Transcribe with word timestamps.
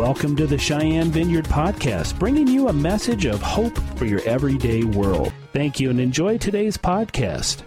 Welcome 0.00 0.34
to 0.36 0.46
the 0.46 0.56
Cheyenne 0.56 1.10
Vineyard 1.10 1.44
Podcast, 1.44 2.18
bringing 2.18 2.48
you 2.48 2.68
a 2.68 2.72
message 2.72 3.26
of 3.26 3.42
hope 3.42 3.78
for 3.98 4.06
your 4.06 4.22
everyday 4.22 4.82
world. 4.82 5.30
Thank 5.52 5.78
you 5.78 5.90
and 5.90 6.00
enjoy 6.00 6.38
today's 6.38 6.78
podcast. 6.78 7.60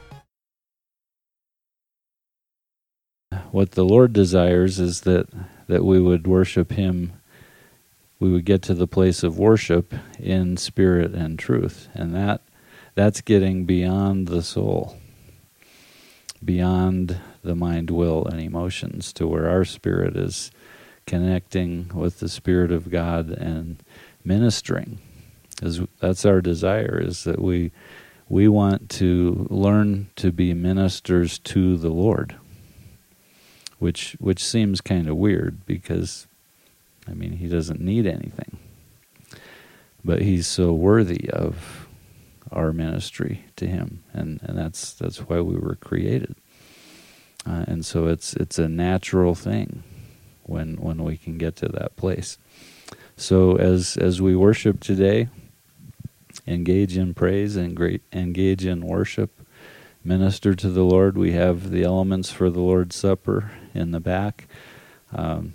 What 3.51 3.73
the 3.73 3.85
Lord 3.85 4.13
desires 4.13 4.79
is 4.79 5.01
that, 5.01 5.27
that 5.67 5.85
we 5.85 6.01
would 6.01 6.25
worship 6.25 6.71
Him, 6.71 7.13
we 8.19 8.31
would 8.31 8.45
get 8.45 8.63
to 8.63 8.73
the 8.73 8.87
place 8.87 9.21
of 9.21 9.37
worship 9.37 9.93
in 10.17 10.57
spirit 10.57 11.13
and 11.13 11.37
truth. 11.37 11.87
And 11.93 12.15
that 12.15 12.41
that's 12.95 13.21
getting 13.21 13.65
beyond 13.65 14.27
the 14.27 14.41
soul, 14.41 14.97
beyond 16.43 17.19
the 17.43 17.55
mind, 17.55 17.91
will, 17.91 18.25
and 18.25 18.41
emotions, 18.41 19.13
to 19.13 19.27
where 19.27 19.47
our 19.47 19.65
spirit 19.65 20.17
is 20.17 20.49
connecting 21.05 21.89
with 21.93 22.19
the 22.19 22.29
Spirit 22.29 22.71
of 22.71 22.89
God 22.89 23.29
and 23.29 23.81
ministering. 24.23 24.99
Is 25.61 25.81
that's 25.99 26.25
our 26.25 26.41
desire 26.41 26.99
is 26.99 27.23
that 27.23 27.41
we 27.41 27.71
we 28.27 28.47
want 28.47 28.89
to 28.89 29.47
learn 29.49 30.09
to 30.15 30.31
be 30.31 30.53
ministers 30.53 31.39
to 31.39 31.77
the 31.77 31.89
Lord. 31.89 32.35
Which 33.79 34.15
which 34.19 34.43
seems 34.43 34.81
kind 34.81 35.07
of 35.07 35.17
weird 35.17 35.65
because 35.65 36.27
I 37.07 37.13
mean 37.13 37.33
he 37.33 37.47
doesn't 37.47 37.81
need 37.81 38.07
anything. 38.07 38.57
But 40.05 40.21
he's 40.21 40.47
so 40.47 40.73
worthy 40.73 41.29
of 41.29 41.87
our 42.51 42.73
ministry 42.73 43.45
to 43.55 43.67
him 43.67 44.03
and, 44.13 44.39
and 44.43 44.57
that's 44.57 44.93
that's 44.93 45.17
why 45.17 45.41
we 45.41 45.55
were 45.55 45.75
created. 45.75 46.35
Uh, 47.45 47.65
and 47.67 47.85
so 47.85 48.07
it's 48.07 48.33
it's 48.35 48.57
a 48.57 48.69
natural 48.69 49.35
thing 49.35 49.83
when 50.43 50.75
when 50.75 51.03
we 51.03 51.17
can 51.17 51.37
get 51.37 51.55
to 51.57 51.67
that 51.69 51.95
place. 51.95 52.37
So 53.15 53.57
as 53.57 53.97
as 53.97 54.21
we 54.21 54.35
worship 54.35 54.79
today, 54.79 55.29
engage 56.47 56.97
in 56.97 57.13
praise 57.13 57.55
and 57.55 57.75
great 57.75 58.01
engage 58.11 58.65
in 58.65 58.85
worship, 58.85 59.31
minister 60.03 60.55
to 60.55 60.69
the 60.69 60.83
Lord. 60.83 61.17
We 61.17 61.33
have 61.33 61.71
the 61.71 61.83
elements 61.83 62.31
for 62.31 62.49
the 62.49 62.59
Lord's 62.59 62.95
Supper 62.95 63.51
in 63.73 63.91
the 63.91 63.99
back. 63.99 64.47
Um, 65.13 65.53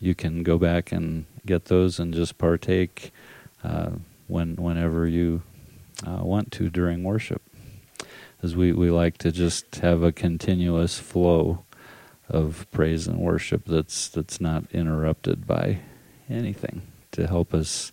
you 0.00 0.14
can 0.14 0.42
go 0.42 0.58
back 0.58 0.90
and 0.90 1.26
get 1.46 1.66
those 1.66 1.98
and 1.98 2.12
just 2.12 2.38
partake 2.38 3.12
uh, 3.62 3.90
when 4.26 4.56
whenever 4.56 5.06
you 5.06 5.42
uh, 6.06 6.24
want 6.24 6.50
to 6.52 6.68
during 6.68 7.04
worship. 7.04 7.42
As 8.42 8.56
we, 8.56 8.72
we 8.72 8.90
like 8.90 9.18
to 9.18 9.30
just 9.30 9.76
have 9.76 10.02
a 10.02 10.10
continuous 10.10 10.98
flow 10.98 11.64
of 12.32 12.66
praise 12.72 13.06
and 13.06 13.18
worship 13.18 13.64
that's 13.66 14.08
that's 14.08 14.40
not 14.40 14.64
interrupted 14.72 15.46
by 15.46 15.80
anything 16.28 16.82
to 17.12 17.26
help 17.26 17.52
us 17.52 17.92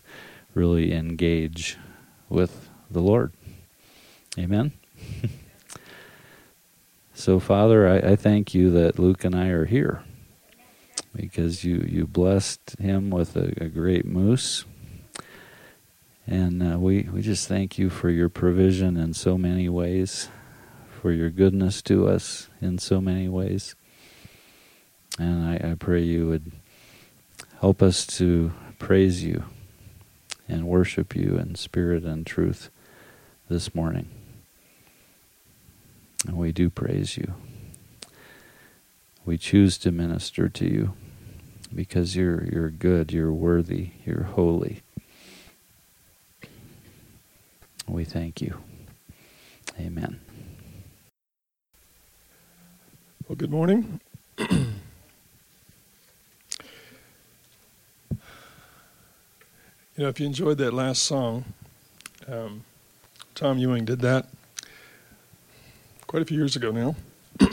really 0.54 0.92
engage 0.92 1.76
with 2.28 2.68
the 2.90 3.00
Lord. 3.00 3.32
Amen. 4.38 4.72
so, 7.14 7.38
Father, 7.38 7.88
I, 7.88 8.12
I, 8.12 8.16
thank 8.16 8.54
you 8.54 8.70
that 8.70 8.98
Luke 8.98 9.24
and 9.24 9.34
I 9.34 9.48
are 9.48 9.66
here 9.66 10.02
because 11.14 11.64
you, 11.64 11.84
you 11.86 12.06
blessed 12.06 12.78
him 12.78 13.10
with 13.10 13.36
a, 13.36 13.52
a 13.62 13.68
great 13.68 14.06
moose. 14.06 14.64
And 16.26 16.62
uh, 16.62 16.78
we, 16.78 17.02
we 17.12 17.22
just 17.22 17.48
thank 17.48 17.76
you 17.78 17.90
for 17.90 18.08
your 18.08 18.28
provision 18.28 18.96
in 18.96 19.14
so 19.14 19.36
many 19.36 19.68
ways, 19.68 20.28
for 21.00 21.10
your 21.10 21.30
goodness 21.30 21.82
to 21.82 22.06
us 22.06 22.48
in 22.60 22.78
so 22.78 23.00
many 23.00 23.28
ways. 23.28 23.74
And 25.18 25.44
I, 25.44 25.72
I 25.72 25.74
pray 25.74 26.02
you 26.02 26.28
would 26.28 26.52
help 27.60 27.82
us 27.82 28.06
to 28.06 28.52
praise 28.78 29.22
you 29.22 29.44
and 30.48 30.66
worship 30.66 31.14
you 31.14 31.36
in 31.36 31.54
spirit 31.54 32.04
and 32.04 32.26
truth 32.26 32.70
this 33.48 33.74
morning. 33.74 34.08
And 36.26 36.36
we 36.36 36.52
do 36.52 36.70
praise 36.70 37.16
you. 37.16 37.34
We 39.24 39.38
choose 39.38 39.78
to 39.78 39.92
minister 39.92 40.48
to 40.48 40.64
you 40.64 40.94
because 41.74 42.16
you're 42.16 42.44
you're 42.44 42.70
good, 42.70 43.12
you're 43.12 43.32
worthy, 43.32 43.90
you're 44.04 44.24
holy. 44.24 44.82
We 47.86 48.04
thank 48.04 48.40
you. 48.40 48.58
Amen. 49.78 50.20
Well, 53.28 53.36
good 53.36 53.50
morning. 53.50 54.00
You 60.00 60.06
know, 60.06 60.08
if 60.08 60.18
you 60.18 60.24
enjoyed 60.24 60.56
that 60.56 60.72
last 60.72 61.02
song, 61.02 61.44
um, 62.26 62.64
Tom 63.34 63.58
Ewing 63.58 63.84
did 63.84 64.00
that 64.00 64.28
quite 66.06 66.22
a 66.22 66.24
few 66.24 66.38
years 66.38 66.56
ago 66.56 66.70
now. 66.70 66.96
but 67.38 67.50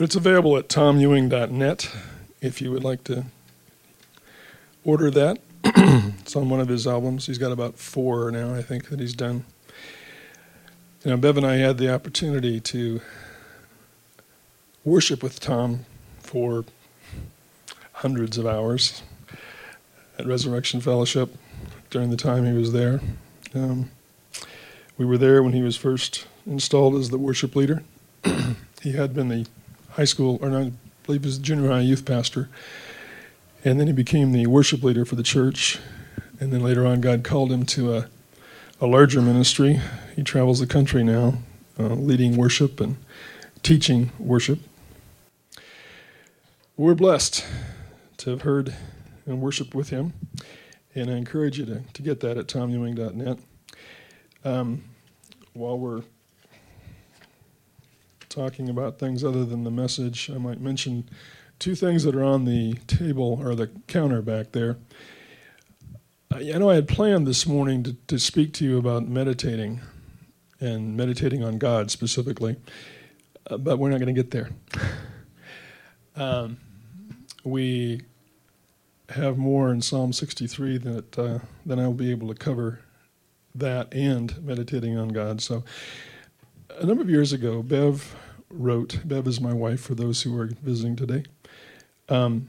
it's 0.00 0.16
available 0.16 0.58
at 0.58 0.68
tomewing.net 0.68 1.90
if 2.42 2.60
you 2.60 2.70
would 2.72 2.84
like 2.84 3.04
to 3.04 3.24
order 4.84 5.10
that. 5.10 5.38
it's 5.64 6.36
on 6.36 6.50
one 6.50 6.60
of 6.60 6.68
his 6.68 6.86
albums. 6.86 7.24
He's 7.24 7.38
got 7.38 7.52
about 7.52 7.78
four 7.78 8.30
now, 8.30 8.54
I 8.54 8.60
think, 8.60 8.90
that 8.90 9.00
he's 9.00 9.14
done. 9.14 9.46
You 11.06 11.12
know, 11.12 11.16
Bev 11.16 11.38
and 11.38 11.46
I 11.46 11.56
had 11.56 11.78
the 11.78 11.90
opportunity 11.90 12.60
to 12.60 13.00
worship 14.84 15.22
with 15.22 15.40
Tom 15.40 15.86
for 16.18 16.66
hundreds 17.94 18.36
of 18.36 18.44
hours 18.46 19.02
at 20.20 20.26
Resurrection 20.26 20.82
Fellowship 20.82 21.34
during 21.88 22.10
the 22.10 22.16
time 22.16 22.44
he 22.44 22.52
was 22.52 22.72
there. 22.72 23.00
Um, 23.54 23.90
we 24.98 25.06
were 25.06 25.16
there 25.16 25.42
when 25.42 25.54
he 25.54 25.62
was 25.62 25.76
first 25.78 26.26
installed 26.46 26.94
as 26.94 27.08
the 27.08 27.16
worship 27.16 27.56
leader. 27.56 27.82
he 28.82 28.92
had 28.92 29.14
been 29.14 29.28
the 29.28 29.46
high 29.92 30.04
school, 30.04 30.38
or 30.42 30.50
I 30.50 30.72
believe 31.06 31.22
he 31.22 31.26
was 31.26 31.38
junior 31.38 31.70
high 31.70 31.80
youth 31.80 32.04
pastor, 32.04 32.50
and 33.64 33.80
then 33.80 33.86
he 33.86 33.94
became 33.94 34.32
the 34.32 34.46
worship 34.46 34.82
leader 34.82 35.06
for 35.06 35.16
the 35.16 35.22
church. 35.22 35.78
And 36.38 36.52
then 36.52 36.62
later 36.62 36.86
on, 36.86 37.00
God 37.00 37.24
called 37.24 37.50
him 37.50 37.64
to 37.66 37.96
a, 37.96 38.08
a 38.78 38.86
larger 38.86 39.22
ministry. 39.22 39.80
He 40.16 40.22
travels 40.22 40.60
the 40.60 40.66
country 40.66 41.02
now, 41.02 41.38
uh, 41.78 41.94
leading 41.94 42.36
worship 42.36 42.78
and 42.78 42.98
teaching 43.62 44.12
worship. 44.18 44.58
We're 46.76 46.94
blessed 46.94 47.46
to 48.18 48.30
have 48.30 48.42
heard 48.42 48.74
and 49.26 49.40
worship 49.40 49.74
with 49.74 49.90
him. 49.90 50.12
And 50.94 51.10
I 51.10 51.14
encourage 51.14 51.58
you 51.58 51.66
to, 51.66 51.82
to 51.92 52.02
get 52.02 52.20
that 52.20 52.36
at 52.36 52.46
tomewing.net. 52.46 53.38
Um, 54.44 54.84
while 55.52 55.78
we're 55.78 56.02
talking 58.28 58.68
about 58.68 58.98
things 58.98 59.22
other 59.24 59.44
than 59.44 59.64
the 59.64 59.70
message, 59.70 60.30
I 60.30 60.38
might 60.38 60.60
mention 60.60 61.08
two 61.58 61.74
things 61.74 62.04
that 62.04 62.14
are 62.14 62.24
on 62.24 62.44
the 62.44 62.74
table 62.86 63.38
or 63.42 63.54
the 63.54 63.68
counter 63.86 64.22
back 64.22 64.52
there. 64.52 64.78
I 66.32 66.42
know 66.42 66.70
I 66.70 66.76
had 66.76 66.86
planned 66.86 67.26
this 67.26 67.44
morning 67.44 67.82
to, 67.82 67.96
to 68.06 68.18
speak 68.18 68.52
to 68.54 68.64
you 68.64 68.78
about 68.78 69.08
meditating 69.08 69.80
and 70.60 70.96
meditating 70.96 71.42
on 71.42 71.58
God 71.58 71.90
specifically, 71.90 72.56
uh, 73.50 73.56
but 73.56 73.78
we're 73.78 73.90
not 73.90 73.98
going 73.98 74.14
to 74.14 74.22
get 74.22 74.30
there. 74.30 74.50
um, 76.16 76.56
we 77.42 78.02
have 79.10 79.38
more 79.38 79.70
in 79.70 79.82
Psalm 79.82 80.12
63 80.12 80.78
that 80.78 81.18
uh, 81.18 81.38
then 81.66 81.78
I'll 81.78 81.92
be 81.92 82.10
able 82.10 82.28
to 82.28 82.34
cover 82.34 82.80
that 83.54 83.92
and 83.92 84.42
meditating 84.44 84.96
on 84.96 85.08
God. 85.08 85.40
So, 85.40 85.64
a 86.78 86.86
number 86.86 87.02
of 87.02 87.10
years 87.10 87.32
ago, 87.32 87.62
Bev 87.62 88.16
wrote. 88.50 89.00
Bev 89.04 89.26
is 89.26 89.40
my 89.40 89.52
wife. 89.52 89.80
For 89.80 89.94
those 89.94 90.22
who 90.22 90.38
are 90.38 90.46
visiting 90.62 90.96
today, 90.96 91.24
um, 92.08 92.48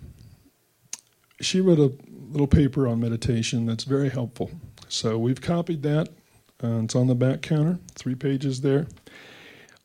she 1.40 1.62
wrote 1.62 1.80
a 1.80 1.92
little 2.32 2.48
paper 2.48 2.88
on 2.88 3.00
meditation 3.00 3.66
that's 3.66 3.84
very 3.84 4.10
helpful. 4.10 4.52
So 4.88 5.18
we've 5.18 5.42
copied 5.42 5.84
that. 5.84 6.10
Uh, 6.64 6.82
it's 6.84 6.96
on 6.96 7.08
the 7.08 7.16
back 7.16 7.42
counter, 7.42 7.80
three 7.96 8.16
pages 8.16 8.62
there. 8.62 8.88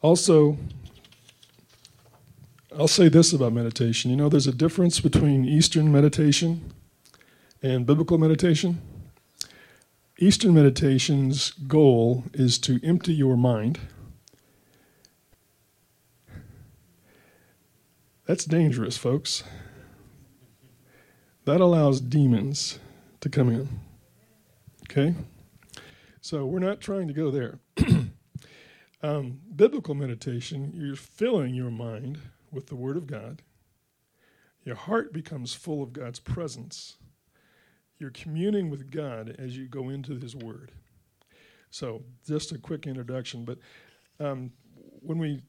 Also, 0.03 0.59
I'll 2.79 2.89
say 2.89 3.09
this 3.09 3.33
about 3.33 3.55
meditation. 3.55 4.11
You 4.11 4.19
know, 4.19 4.29
there's 4.29 4.47
a 4.47 4.53
difference 4.53 5.01
between 5.01 5.47
Eastern 5.47 5.91
meditation 5.91 6.75
and 7.63 7.87
biblical 7.87 8.19
meditation. 8.19 8.83
Eastern 10.19 10.53
meditation's 10.53 11.53
goal 11.53 12.25
is 12.35 12.59
to 12.59 12.79
empty 12.85 13.15
your 13.15 13.35
mind. 13.39 13.81
That's 18.27 18.45
dangerous, 18.45 18.99
folks. 18.99 19.43
That 21.47 21.63
allows 21.63 22.03
demons 22.03 22.79
to 23.21 23.31
come 23.31 23.49
in. 23.49 23.69
Okay? 24.91 25.15
So 26.21 26.45
we're 26.45 26.59
not 26.59 26.83
trying 26.83 27.09
to 27.09 27.15
go 27.15 27.31
there. 27.31 27.59
um, 29.03 29.41
biblical 29.55 29.95
meditation, 29.95 30.73
you're 30.75 30.95
filling 30.95 31.55
your 31.55 31.71
mind 31.71 32.19
with 32.53 32.67
the 32.67 32.77
Word 32.77 32.97
of 32.97 33.07
God. 33.07 33.43
Your 34.65 34.77
heart 34.77 35.13
becomes 35.13 35.55
full 35.55 35.83
of 35.83 35.93
God's 35.93 36.19
presence. 36.19 36.97
You're 37.99 38.11
communing 38.11 38.69
with 38.69 38.91
God 38.91 39.37
as 39.39 39.57
you 39.57 39.67
go 39.69 39.89
into 39.89 40.19
His 40.19 40.35
Word. 40.35 40.73
So, 41.71 42.03
just 42.27 42.53
a 42.53 42.59
quick 42.59 42.87
introduction. 42.87 43.45
But 43.45 43.59
um, 44.19 44.51
when 45.01 45.19
we, 45.19 45.43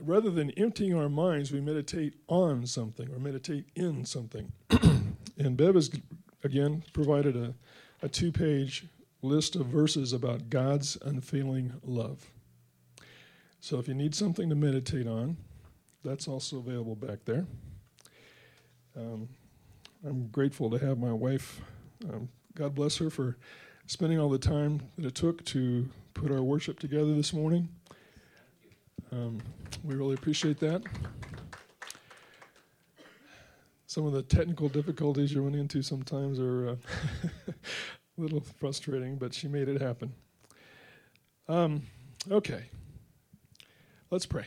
rather 0.00 0.30
than 0.30 0.50
emptying 0.52 0.94
our 0.94 1.08
minds, 1.08 1.52
we 1.52 1.60
meditate 1.60 2.14
on 2.28 2.66
something 2.66 3.08
or 3.12 3.18
meditate 3.18 3.66
in 3.74 4.04
something. 4.04 4.52
and 5.38 5.56
Bev 5.56 5.74
has, 5.74 5.90
again, 6.42 6.84
provided 6.92 7.36
a, 7.36 7.54
a 8.02 8.08
two 8.08 8.32
page 8.32 8.86
list 9.22 9.54
of 9.54 9.66
verses 9.66 10.12
about 10.12 10.50
God's 10.50 10.98
unfailing 11.02 11.74
love. 11.84 12.30
So, 13.60 13.78
if 13.78 13.86
you 13.88 13.94
need 13.94 14.14
something 14.14 14.48
to 14.48 14.56
meditate 14.56 15.06
on, 15.06 15.36
that's 16.04 16.28
also 16.28 16.58
available 16.58 16.96
back 16.96 17.24
there. 17.24 17.46
Um, 18.96 19.28
I'm 20.04 20.28
grateful 20.28 20.70
to 20.70 20.78
have 20.78 20.98
my 20.98 21.12
wife. 21.12 21.60
Um, 22.08 22.28
God 22.54 22.74
bless 22.74 22.96
her 22.98 23.08
for 23.08 23.36
spending 23.86 24.18
all 24.18 24.28
the 24.28 24.38
time 24.38 24.80
that 24.98 25.06
it 25.06 25.14
took 25.14 25.44
to 25.46 25.88
put 26.14 26.30
our 26.30 26.42
worship 26.42 26.78
together 26.78 27.14
this 27.14 27.32
morning. 27.32 27.68
Um, 29.12 29.40
we 29.84 29.94
really 29.94 30.14
appreciate 30.14 30.58
that. 30.60 30.82
Some 33.86 34.06
of 34.06 34.12
the 34.12 34.22
technical 34.22 34.68
difficulties 34.68 35.32
you 35.32 35.42
run 35.42 35.54
into 35.54 35.82
sometimes 35.82 36.40
are 36.40 36.70
uh, 36.70 36.76
a 37.48 37.54
little 38.16 38.40
frustrating, 38.40 39.16
but 39.16 39.34
she 39.34 39.48
made 39.48 39.68
it 39.68 39.80
happen. 39.80 40.14
Um, 41.48 41.82
okay, 42.30 42.64
let's 44.10 44.24
pray. 44.24 44.46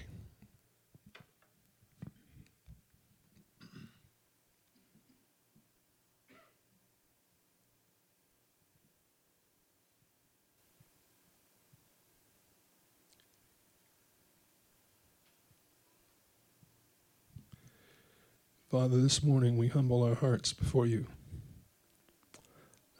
Father, 18.77 18.98
this 18.98 19.24
morning 19.24 19.56
we 19.56 19.69
humble 19.69 20.04
our 20.04 20.16
hearts 20.16 20.51
before 20.51 20.86
you 20.86 21.07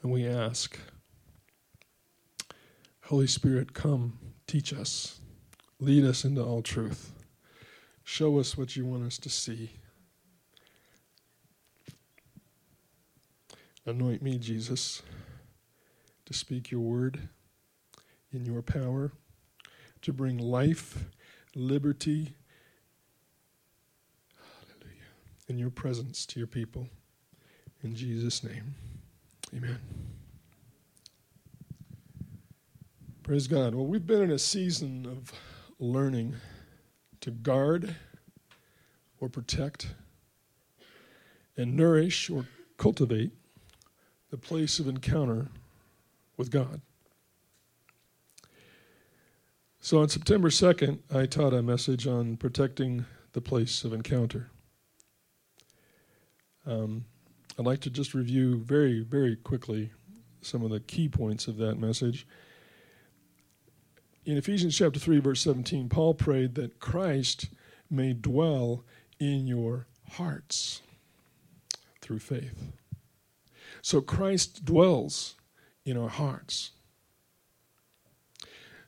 and 0.00 0.10
we 0.10 0.26
ask, 0.26 0.78
Holy 3.02 3.26
Spirit, 3.26 3.74
come, 3.74 4.18
teach 4.46 4.72
us, 4.72 5.20
lead 5.78 6.02
us 6.02 6.24
into 6.24 6.42
all 6.42 6.62
truth, 6.62 7.12
show 8.04 8.38
us 8.38 8.56
what 8.56 8.74
you 8.74 8.86
want 8.86 9.04
us 9.04 9.18
to 9.18 9.28
see. 9.28 9.72
Anoint 13.84 14.22
me, 14.22 14.38
Jesus, 14.38 15.02
to 16.24 16.32
speak 16.32 16.70
your 16.70 16.80
word 16.80 17.28
in 18.32 18.46
your 18.46 18.62
power, 18.62 19.12
to 20.00 20.14
bring 20.14 20.38
life, 20.38 21.04
liberty, 21.54 22.32
in 25.48 25.58
your 25.58 25.70
presence 25.70 26.26
to 26.26 26.40
your 26.40 26.46
people. 26.46 26.88
In 27.82 27.94
Jesus' 27.94 28.42
name, 28.42 28.74
amen. 29.54 29.78
Praise 33.22 33.46
God. 33.46 33.74
Well, 33.74 33.86
we've 33.86 34.06
been 34.06 34.22
in 34.22 34.30
a 34.30 34.38
season 34.38 35.06
of 35.06 35.32
learning 35.78 36.36
to 37.20 37.30
guard 37.30 37.94
or 39.20 39.28
protect 39.28 39.88
and 41.56 41.76
nourish 41.76 42.30
or 42.30 42.46
cultivate 42.76 43.32
the 44.30 44.36
place 44.36 44.78
of 44.78 44.88
encounter 44.88 45.48
with 46.36 46.50
God. 46.50 46.80
So 49.80 50.00
on 50.00 50.08
September 50.08 50.48
2nd, 50.48 50.98
I 51.14 51.26
taught 51.26 51.54
a 51.54 51.62
message 51.62 52.06
on 52.06 52.36
protecting 52.36 53.06
the 53.32 53.40
place 53.40 53.84
of 53.84 53.92
encounter. 53.92 54.50
Um, 56.66 57.04
I'd 57.58 57.64
like 57.64 57.80
to 57.80 57.90
just 57.90 58.12
review 58.12 58.58
very, 58.58 59.00
very 59.00 59.36
quickly 59.36 59.90
some 60.42 60.62
of 60.62 60.70
the 60.70 60.80
key 60.80 61.08
points 61.08 61.48
of 61.48 61.56
that 61.58 61.78
message. 61.78 62.26
In 64.24 64.36
Ephesians 64.36 64.76
chapter 64.76 64.98
3, 64.98 65.20
verse 65.20 65.40
17, 65.40 65.88
Paul 65.88 66.14
prayed 66.14 66.56
that 66.56 66.80
Christ 66.80 67.48
may 67.88 68.12
dwell 68.12 68.84
in 69.20 69.46
your 69.46 69.86
hearts 70.12 70.82
through 72.00 72.18
faith. 72.18 72.72
So 73.80 74.00
Christ 74.00 74.64
dwells 74.64 75.36
in 75.84 75.96
our 75.96 76.08
hearts. 76.08 76.72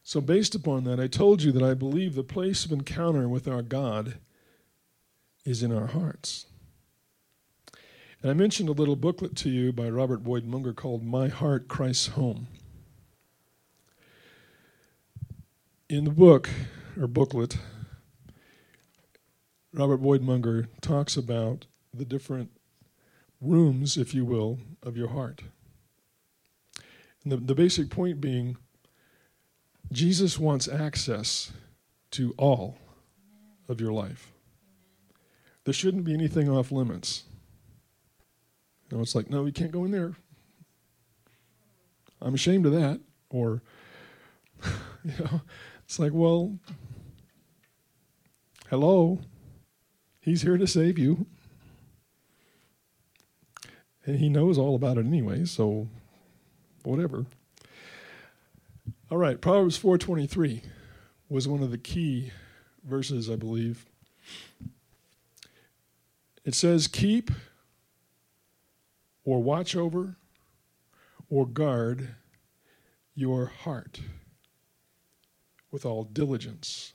So, 0.03 0.21
based 0.21 0.55
upon 0.55 0.85
that, 0.85 0.99
I 0.99 1.07
told 1.07 1.43
you 1.43 1.53
that 1.53 1.63
I 1.63 1.75
believe 1.75 2.15
the 2.15 2.25
place 2.25 2.65
of 2.65 2.73
encounter 2.73 3.29
with 3.29 3.47
our 3.47 3.61
God 3.61 4.15
is 5.45 5.63
in 5.63 5.71
our 5.71 5.89
hearts. 5.89 6.48
And 8.21 8.33
I 8.33 8.35
mentioned 8.35 8.69
a 8.69 8.73
little 8.73 8.97
booklet 8.97 9.37
to 9.37 9.49
you 9.49 9.73
by 9.73 9.89
Robert 9.89 10.25
Boyd 10.25 10.45
Munger 10.45 10.73
called 10.73 11.05
My 11.05 11.29
Heart, 11.29 11.69
Christ's 11.69 12.09
Home. 12.09 12.49
In 15.89 16.05
the 16.05 16.11
book, 16.11 16.51
or 17.01 17.07
booklet, 17.07 17.59
Robert 19.73 19.99
Boyd 19.99 20.23
Munger 20.23 20.69
talks 20.81 21.17
about 21.17 21.67
the 21.95 22.05
different 22.05 22.51
rooms, 23.41 23.97
if 23.97 24.13
you 24.13 24.25
will, 24.25 24.59
of 24.83 24.97
your 24.97 25.11
heart. 25.11 25.43
And 27.23 27.31
the, 27.31 27.37
the 27.37 27.55
basic 27.55 27.89
point 27.89 28.21
being 28.21 28.57
Jesus 29.93 30.41
wants 30.41 30.67
access 30.67 31.53
to 32.11 32.35
all 32.37 32.79
of 33.69 33.81
your 33.81 33.93
life. 33.93 34.33
There 35.65 35.73
shouldn't 35.73 36.05
be 36.05 36.15
anything 36.15 36.49
off 36.49 36.73
limits. 36.73 37.23
You 38.91 38.97
know, 38.97 39.03
it's 39.03 39.15
like, 39.15 39.29
no, 39.29 39.45
you 39.45 39.53
can't 39.53 39.73
go 39.73 39.85
in 39.85 39.91
there. 39.91 40.15
I'm 42.21 42.35
ashamed 42.35 42.67
of 42.67 42.73
that. 42.73 43.01
Or, 43.31 43.63
you 45.05 45.13
know, 45.19 45.43
it's 45.85 45.99
like, 45.99 46.13
well, 46.15 46.59
hello, 48.71 49.21
he's 50.21 50.43
here 50.43 50.57
to 50.57 50.67
save 50.67 50.99
you. 50.99 51.27
And 54.07 54.19
he 54.19 54.31
knows 54.31 54.57
all 54.57 54.75
about 54.75 54.97
it 54.97 55.05
anyway, 55.05 55.45
so 55.45 55.89
whatever. 56.83 57.27
All 59.11 59.19
right, 59.19 59.41
Proverbs 59.41 59.79
4:23 59.79 60.63
was 61.29 61.47
one 61.47 61.63
of 61.63 61.71
the 61.71 61.79
key 61.79 62.31
verses, 62.85 63.31
I 63.31 63.37
believe. 63.37 63.87
It 66.45 66.55
says, 66.55 66.87
"Keep 66.87 67.31
or 69.29 69.43
watch 69.43 69.77
over 69.77 70.17
or 71.29 71.45
guard 71.45 72.15
your 73.15 73.45
heart 73.45 74.01
with 75.71 75.85
all 75.85 76.03
diligence 76.03 76.95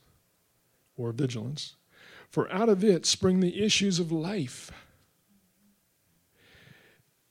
or 0.96 1.12
vigilance. 1.12 1.76
For 2.28 2.50
out 2.52 2.68
of 2.68 2.82
it 2.82 3.06
spring 3.06 3.38
the 3.38 3.62
issues 3.62 4.00
of 4.00 4.10
life. 4.10 4.72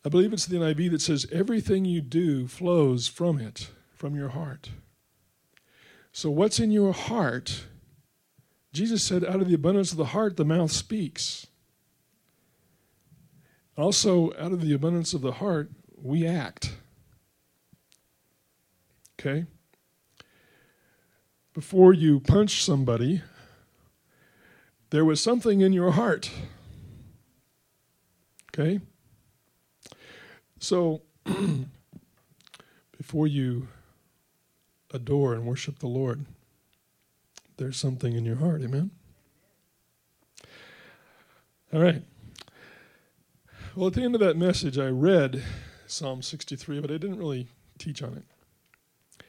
I 0.05 0.09
believe 0.09 0.31
it's 0.31 0.45
the 0.45 0.55
NIV 0.55 0.91
that 0.91 1.01
says, 1.01 1.27
everything 1.33 1.83
you 1.83 1.99
do 1.99 2.47
flows 2.47 3.09
from 3.09 3.41
it, 3.41 3.71
from 3.93 4.15
your 4.15 4.29
heart. 4.29 4.69
So, 6.13 6.29
what's 6.29 6.61
in 6.61 6.71
your 6.71 6.93
heart? 6.93 7.65
Jesus 8.71 9.03
said, 9.03 9.25
out 9.25 9.41
of 9.41 9.49
the 9.49 9.53
abundance 9.53 9.91
of 9.91 9.97
the 9.97 10.05
heart, 10.05 10.37
the 10.37 10.45
mouth 10.45 10.71
speaks. 10.71 11.47
Also, 13.75 14.31
out 14.37 14.51
of 14.51 14.61
the 14.61 14.73
abundance 14.73 15.13
of 15.13 15.21
the 15.21 15.33
heart, 15.33 15.71
we 15.97 16.27
act. 16.27 16.73
Okay? 19.19 19.45
Before 21.53 21.93
you 21.93 22.19
punch 22.19 22.63
somebody, 22.63 23.21
there 24.91 25.05
was 25.05 25.21
something 25.21 25.61
in 25.61 25.73
your 25.73 25.91
heart. 25.91 26.29
Okay? 28.53 28.79
So, 30.59 31.01
before 32.97 33.27
you 33.27 33.67
adore 34.91 35.33
and 35.33 35.45
worship 35.45 35.79
the 35.79 35.87
Lord, 35.87 36.25
there's 37.57 37.77
something 37.77 38.15
in 38.15 38.23
your 38.23 38.35
heart. 38.35 38.61
Amen? 38.61 38.91
All 41.73 41.81
right. 41.81 42.03
Well, 43.75 43.87
at 43.87 43.93
the 43.93 44.03
end 44.03 44.13
of 44.13 44.21
that 44.21 44.37
message, 44.37 44.77
I 44.77 44.89
read 44.89 45.41
Psalm 45.87 46.21
63, 46.21 46.79
but 46.79 46.91
I 46.91 46.97
didn't 46.97 47.17
really 47.17 47.47
teach 47.79 48.03
on 48.03 48.13
it. 48.13 49.25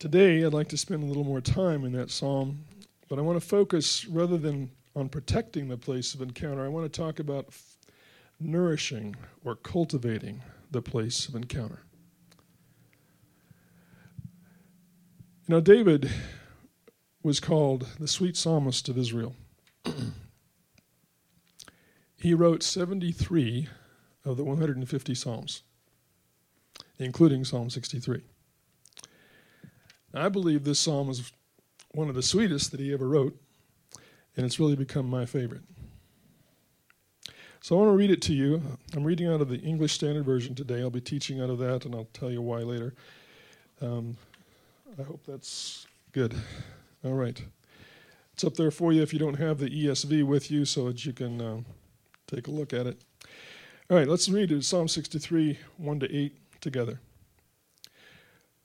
Today, 0.00 0.44
I'd 0.44 0.52
like 0.52 0.66
to 0.70 0.76
spend 0.76 1.04
a 1.04 1.06
little 1.06 1.22
more 1.22 1.40
time 1.40 1.84
in 1.84 1.92
that 1.92 2.10
psalm, 2.10 2.64
but 3.08 3.16
I 3.16 3.22
want 3.22 3.40
to 3.40 3.46
focus 3.46 4.06
rather 4.06 4.36
than 4.36 4.72
on 4.96 5.08
protecting 5.08 5.68
the 5.68 5.76
place 5.76 6.14
of 6.14 6.20
encounter, 6.20 6.64
I 6.64 6.68
want 6.68 6.92
to 6.92 7.00
talk 7.00 7.20
about 7.20 7.44
f- 7.46 7.76
nourishing 8.40 9.14
or 9.44 9.54
cultivating 9.54 10.42
the 10.72 10.82
place 10.82 11.28
of 11.28 11.36
encounter. 11.36 11.84
You 15.46 15.54
know, 15.54 15.60
David 15.60 16.10
was 17.22 17.38
called 17.38 17.86
the 18.00 18.08
sweet 18.08 18.36
psalmist 18.36 18.88
of 18.88 18.98
Israel. 18.98 19.36
he 22.24 22.32
wrote 22.32 22.62
73 22.62 23.68
of 24.24 24.38
the 24.38 24.44
150 24.44 25.14
Psalms, 25.14 25.62
including 26.98 27.44
Psalm 27.44 27.68
63. 27.68 28.22
I 30.14 30.30
believe 30.30 30.64
this 30.64 30.78
psalm 30.78 31.10
is 31.10 31.30
one 31.92 32.08
of 32.08 32.14
the 32.14 32.22
sweetest 32.22 32.70
that 32.70 32.80
he 32.80 32.94
ever 32.94 33.06
wrote, 33.06 33.38
and 34.38 34.46
it's 34.46 34.58
really 34.58 34.74
become 34.74 35.06
my 35.06 35.26
favorite. 35.26 35.64
So 37.60 37.76
I 37.76 37.80
want 37.80 37.90
to 37.90 37.98
read 37.98 38.10
it 38.10 38.22
to 38.22 38.32
you. 38.32 38.62
I'm 38.96 39.04
reading 39.04 39.28
out 39.28 39.42
of 39.42 39.50
the 39.50 39.58
English 39.58 39.92
Standard 39.92 40.24
Version 40.24 40.54
today. 40.54 40.80
I'll 40.80 40.88
be 40.88 41.02
teaching 41.02 41.42
out 41.42 41.50
of 41.50 41.58
that, 41.58 41.84
and 41.84 41.94
I'll 41.94 42.08
tell 42.14 42.30
you 42.30 42.40
why 42.40 42.60
later. 42.60 42.94
Um, 43.82 44.16
I 44.98 45.02
hope 45.02 45.20
that's 45.26 45.86
good. 46.12 46.34
All 47.04 47.12
right. 47.12 47.38
It's 48.32 48.44
up 48.44 48.54
there 48.54 48.70
for 48.70 48.94
you 48.94 49.02
if 49.02 49.12
you 49.12 49.18
don't 49.18 49.38
have 49.38 49.58
the 49.58 49.68
ESV 49.68 50.24
with 50.24 50.50
you 50.50 50.64
so 50.64 50.86
that 50.86 51.04
you 51.04 51.12
can 51.12 51.40
uh, 51.42 51.60
take 52.34 52.48
a 52.48 52.50
look 52.50 52.72
at 52.72 52.86
it. 52.86 53.00
All 53.90 53.96
right, 53.96 54.08
let's 54.08 54.28
read 54.28 54.50
it, 54.50 54.64
Psalm 54.64 54.88
63, 54.88 55.58
1 55.76 56.00
to 56.00 56.16
8 56.16 56.36
together. 56.60 57.00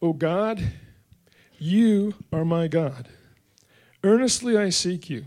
O 0.01 0.13
God, 0.13 0.71
you 1.57 2.15
are 2.31 2.45
my 2.45 2.67
God. 2.67 3.09
Earnestly 4.03 4.57
I 4.57 4.69
seek 4.69 5.09
you. 5.09 5.25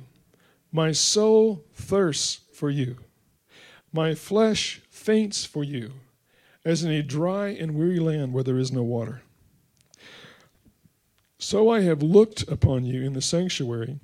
My 0.73 0.93
soul 0.93 1.65
thirsts 1.75 2.41
for 2.53 2.71
you. 2.71 2.97
My 3.93 4.15
flesh 4.15 4.81
faints 4.91 5.45
for 5.45 5.63
you, 5.63 5.93
as 6.65 6.83
in 6.83 6.91
a 6.91 7.03
dry 7.03 7.49
and 7.49 7.75
weary 7.75 8.01
land 8.01 8.33
where 8.33 8.45
there 8.45 8.59
is 8.59 8.73
no 8.73 8.83
water. 8.83 9.23
So 11.39 11.69
I 11.69 11.83
have 11.83 12.03
looked 12.03 12.49
upon 12.51 12.87
you 12.87 13.03
in 13.03 13.13
the 13.13 13.21
sanctuary, 13.21 14.01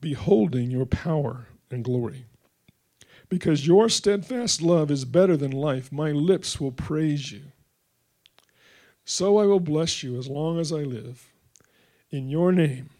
beholding 0.00 0.70
your 0.70 0.86
power 0.86 1.46
and 1.70 1.82
glory. 1.82 2.26
Because 3.34 3.66
your 3.66 3.88
steadfast 3.88 4.62
love 4.62 4.92
is 4.92 5.04
better 5.04 5.36
than 5.36 5.50
life, 5.50 5.90
my 5.90 6.12
lips 6.12 6.60
will 6.60 6.70
praise 6.70 7.32
you. 7.32 7.46
So 9.04 9.38
I 9.38 9.44
will 9.44 9.58
bless 9.58 10.04
you 10.04 10.16
as 10.16 10.28
long 10.28 10.60
as 10.60 10.70
I 10.70 10.84
live. 10.84 11.32
In 12.10 12.28
your 12.28 12.52
name 12.52 12.90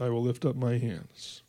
I 0.00 0.08
will 0.08 0.20
lift 0.20 0.44
up 0.44 0.56
my 0.56 0.78
hands. 0.78 1.42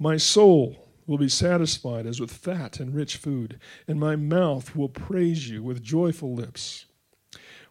My 0.00 0.16
soul 0.16 0.88
will 1.06 1.16
be 1.16 1.28
satisfied 1.28 2.06
as 2.06 2.18
with 2.18 2.32
fat 2.32 2.80
and 2.80 2.92
rich 2.92 3.16
food, 3.16 3.60
and 3.86 4.00
my 4.00 4.16
mouth 4.16 4.74
will 4.74 4.88
praise 4.88 5.48
you 5.48 5.62
with 5.62 5.80
joyful 5.80 6.34
lips. 6.34 6.86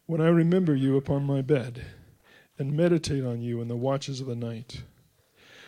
When 0.06 0.22
I 0.22 0.30
remember 0.30 0.78
you 0.78 0.96
upon 0.96 1.26
my 1.26 1.42
bed 1.42 1.84
and 2.58 2.72
meditate 2.72 3.26
on 3.26 3.42
you 3.42 3.60
in 3.60 3.68
the 3.68 3.76
watches 3.76 4.22
of 4.22 4.28
the 4.28 4.36
night. 4.38 4.84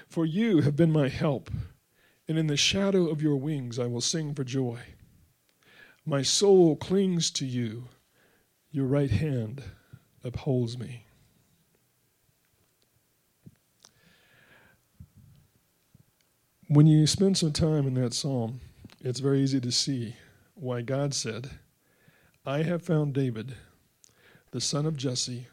For 0.07 0.25
you 0.25 0.61
have 0.61 0.77
been 0.77 0.89
my 0.89 1.09
help, 1.09 1.51
and 2.29 2.37
in 2.37 2.45
the 2.45 2.55
shadow 2.55 3.07
of 3.07 3.23
your 3.23 3.35
wings 3.35 3.79
I 3.79 3.87
will 3.87 4.01
sing 4.01 4.35
for 4.35 4.43
joy. 4.43 4.77
My 6.05 6.21
soul 6.21 6.75
clings 6.75 7.31
to 7.31 7.45
you, 7.45 7.85
your 8.69 8.85
right 8.85 9.09
hand 9.09 9.63
upholds 10.23 10.77
me. 10.77 11.05
When 16.67 16.85
you 16.85 17.07
spend 17.07 17.35
some 17.35 17.51
time 17.51 17.87
in 17.87 17.95
that 17.95 18.13
psalm, 18.13 18.61
it's 19.01 19.19
very 19.19 19.39
easy 19.39 19.59
to 19.61 19.71
see 19.71 20.15
why 20.53 20.83
God 20.83 21.15
said, 21.15 21.49
I 22.45 22.61
have 22.61 22.83
found 22.83 23.13
David, 23.15 23.55
the 24.51 24.61
son 24.61 24.85
of 24.85 24.95
Jesse. 24.95 25.47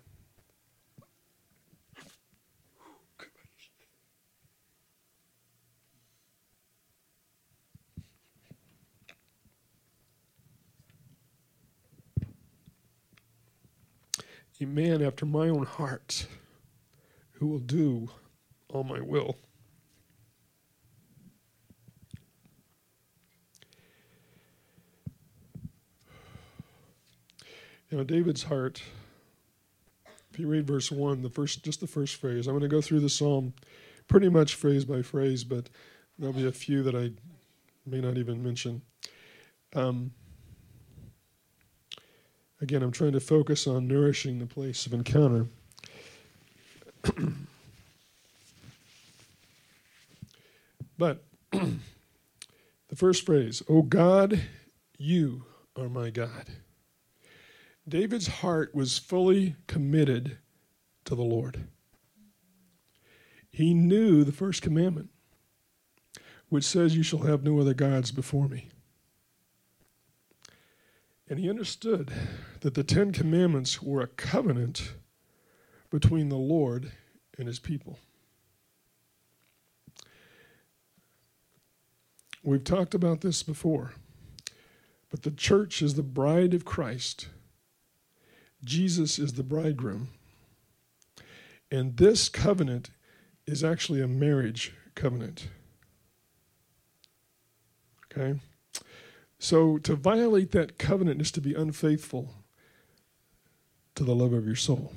A 14.58 14.64
man 14.64 15.02
after 15.02 15.26
my 15.26 15.48
own 15.48 15.66
heart 15.66 16.26
who 17.32 17.46
will 17.46 17.58
do 17.58 18.08
all 18.68 18.84
my 18.84 19.00
will. 19.00 19.36
You 27.90 27.98
know, 27.98 28.04
David's 28.04 28.44
heart, 28.44 28.82
if 30.32 30.38
you 30.38 30.48
read 30.48 30.66
verse 30.66 30.90
1, 30.90 31.22
the 31.22 31.30
first, 31.30 31.62
just 31.62 31.80
the 31.80 31.86
first 31.86 32.16
phrase, 32.16 32.46
I'm 32.46 32.54
going 32.54 32.62
to 32.62 32.68
go 32.68 32.80
through 32.80 33.00
the 33.00 33.10
psalm 33.10 33.52
pretty 34.08 34.28
much 34.28 34.54
phrase 34.54 34.84
by 34.84 35.02
phrase, 35.02 35.44
but 35.44 35.68
there'll 36.18 36.32
be 36.32 36.46
a 36.46 36.52
few 36.52 36.82
that 36.82 36.94
I 36.94 37.10
may 37.84 38.00
not 38.00 38.16
even 38.16 38.42
mention. 38.42 38.80
Um, 39.74 40.12
again, 42.60 42.82
I'm 42.82 42.92
trying 42.92 43.12
to 43.12 43.20
focus 43.20 43.66
on 43.66 43.88
nourishing 43.88 44.38
the 44.38 44.46
place 44.46 44.86
of 44.86 44.92
encounter. 44.92 45.46
but 50.98 51.24
the 51.52 51.78
first 52.94 53.24
phrase, 53.26 53.62
O 53.68 53.82
God, 53.82 54.40
you 54.98 55.44
are 55.76 55.88
my 55.88 56.10
God. 56.10 56.46
David's 57.88 58.26
heart 58.26 58.74
was 58.74 58.98
fully 58.98 59.54
committed 59.68 60.38
to 61.04 61.14
the 61.14 61.22
Lord. 61.22 61.68
He 63.50 63.72
knew 63.72 64.24
the 64.24 64.32
first 64.32 64.60
commandment, 64.60 65.10
which 66.48 66.64
says, 66.64 66.96
You 66.96 67.02
shall 67.02 67.20
have 67.20 67.44
no 67.44 67.58
other 67.60 67.74
gods 67.74 68.10
before 68.10 68.48
me. 68.48 68.68
And 71.28 71.38
he 71.38 71.50
understood 71.50 72.12
that 72.60 72.74
the 72.74 72.84
Ten 72.84 73.12
Commandments 73.12 73.82
were 73.82 74.00
a 74.00 74.06
covenant 74.06 74.92
between 75.90 76.28
the 76.28 76.36
Lord 76.36 76.92
and 77.36 77.48
his 77.48 77.58
people. 77.58 77.98
We've 82.42 82.62
talked 82.62 82.94
about 82.94 83.22
this 83.22 83.42
before, 83.42 83.92
but 85.10 85.22
the 85.22 85.32
church 85.32 85.82
is 85.82 85.94
the 85.94 86.02
bride 86.04 86.54
of 86.54 86.64
Christ 86.64 87.26
Jesus 88.66 89.18
is 89.18 89.34
the 89.34 89.42
bridegroom. 89.42 90.08
And 91.70 91.96
this 91.96 92.28
covenant 92.28 92.90
is 93.46 93.62
actually 93.62 94.02
a 94.02 94.08
marriage 94.08 94.74
covenant. 94.94 95.48
Okay? 98.06 98.40
So 99.38 99.78
to 99.78 99.94
violate 99.94 100.52
that 100.52 100.78
covenant 100.78 101.20
is 101.20 101.30
to 101.32 101.40
be 101.40 101.54
unfaithful 101.54 102.34
to 103.94 104.04
the 104.04 104.14
love 104.14 104.32
of 104.32 104.46
your 104.46 104.56
soul. 104.56 104.92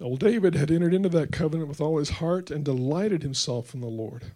Old 0.00 0.18
David 0.18 0.56
had 0.56 0.70
entered 0.70 0.94
into 0.94 1.08
that 1.10 1.30
covenant 1.30 1.68
with 1.68 1.80
all 1.80 1.98
his 1.98 2.10
heart 2.10 2.50
and 2.50 2.64
delighted 2.64 3.22
himself 3.22 3.72
in 3.72 3.80
the 3.80 3.86
Lord. 3.86 4.32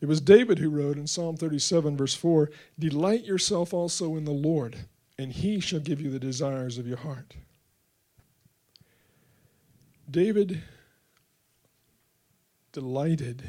It 0.00 0.06
was 0.06 0.20
David 0.20 0.58
who 0.58 0.70
wrote 0.70 0.96
in 0.96 1.06
Psalm 1.06 1.36
37, 1.36 1.96
verse 1.96 2.14
4 2.14 2.50
Delight 2.78 3.24
yourself 3.24 3.72
also 3.72 4.16
in 4.16 4.24
the 4.24 4.32
Lord, 4.32 4.86
and 5.16 5.32
he 5.32 5.60
shall 5.60 5.78
give 5.78 6.00
you 6.00 6.10
the 6.10 6.18
desires 6.18 6.76
of 6.76 6.88
your 6.88 6.96
heart. 6.96 7.34
David 10.10 10.62
delighted 12.72 13.48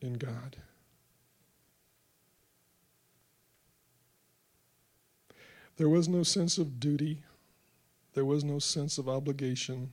in 0.00 0.14
God. 0.14 0.56
There 5.76 5.88
was 5.88 6.08
no 6.08 6.22
sense 6.22 6.58
of 6.58 6.78
duty, 6.78 7.22
there 8.14 8.24
was 8.24 8.44
no 8.44 8.58
sense 8.58 8.98
of 8.98 9.08
obligation, 9.08 9.92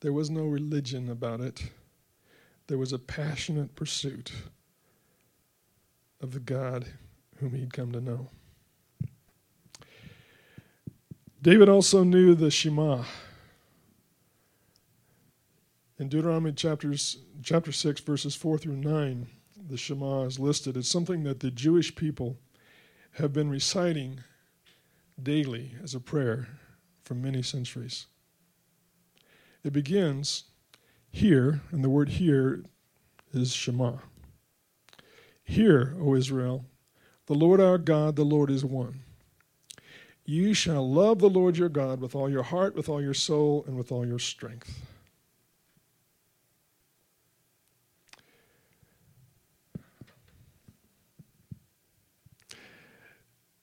there 0.00 0.12
was 0.12 0.30
no 0.30 0.44
religion 0.44 1.10
about 1.10 1.40
it. 1.40 1.70
There 2.68 2.78
was 2.78 2.92
a 2.92 2.98
passionate 2.98 3.74
pursuit 3.74 4.30
of 6.20 6.32
the 6.32 6.40
God 6.40 6.86
whom 7.38 7.54
he'd 7.54 7.72
come 7.72 7.92
to 7.92 8.00
know. 8.00 8.28
David 11.40 11.68
also 11.68 12.04
knew 12.04 12.34
the 12.34 12.50
Shema. 12.50 13.04
In 16.00 16.08
Deuteronomy 16.08 16.52
chapters, 16.52 17.16
chapter 17.42 17.72
6, 17.72 18.02
verses 18.02 18.36
4 18.36 18.58
through 18.58 18.76
9, 18.76 19.26
the 19.68 19.76
Shema 19.76 20.22
is 20.22 20.38
listed. 20.38 20.76
It's 20.76 20.88
something 20.88 21.24
that 21.24 21.40
the 21.40 21.50
Jewish 21.50 21.96
people 21.96 22.38
have 23.14 23.32
been 23.32 23.50
reciting 23.50 24.20
daily 25.20 25.72
as 25.82 25.96
a 25.96 26.00
prayer 26.00 26.46
for 27.02 27.14
many 27.14 27.42
centuries. 27.42 28.06
It 29.64 29.72
begins 29.72 30.44
here, 31.10 31.62
and 31.72 31.82
the 31.82 31.90
word 31.90 32.10
hear 32.10 32.62
is 33.32 33.52
Shema. 33.52 33.94
Hear, 35.42 35.96
O 36.00 36.14
Israel, 36.14 36.64
the 37.26 37.34
Lord 37.34 37.60
our 37.60 37.76
God, 37.76 38.14
the 38.14 38.24
Lord 38.24 38.50
is 38.50 38.64
one. 38.64 39.00
You 40.24 40.54
shall 40.54 40.88
love 40.88 41.18
the 41.18 41.28
Lord 41.28 41.56
your 41.56 41.68
God 41.68 42.00
with 42.00 42.14
all 42.14 42.30
your 42.30 42.44
heart, 42.44 42.76
with 42.76 42.88
all 42.88 43.02
your 43.02 43.14
soul, 43.14 43.64
and 43.66 43.76
with 43.76 43.90
all 43.90 44.06
your 44.06 44.20
strength. 44.20 44.87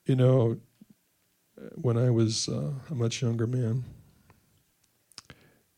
You 0.06 0.16
know, 0.16 0.58
when 1.74 1.98
I 1.98 2.10
was 2.10 2.48
uh, 2.48 2.74
a 2.90 2.96
much 2.96 3.22
younger 3.22 3.48
man, 3.48 3.86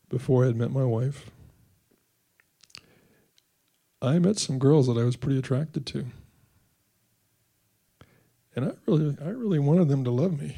before 0.08 0.44
I 0.44 0.48
had 0.48 0.56
met 0.56 0.70
my 0.70 0.84
wife, 0.84 1.30
I 4.00 4.18
met 4.18 4.38
some 4.38 4.58
girls 4.58 4.86
that 4.86 4.98
I 4.98 5.04
was 5.04 5.16
pretty 5.16 5.38
attracted 5.38 5.86
to. 5.86 6.06
And 8.54 8.66
I 8.66 8.72
really 8.86 9.16
I 9.24 9.28
really 9.28 9.58
wanted 9.58 9.88
them 9.88 10.04
to 10.04 10.10
love 10.10 10.38
me. 10.38 10.56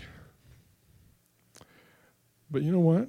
But 2.51 2.63
you 2.63 2.73
know 2.73 2.81
what? 2.81 3.09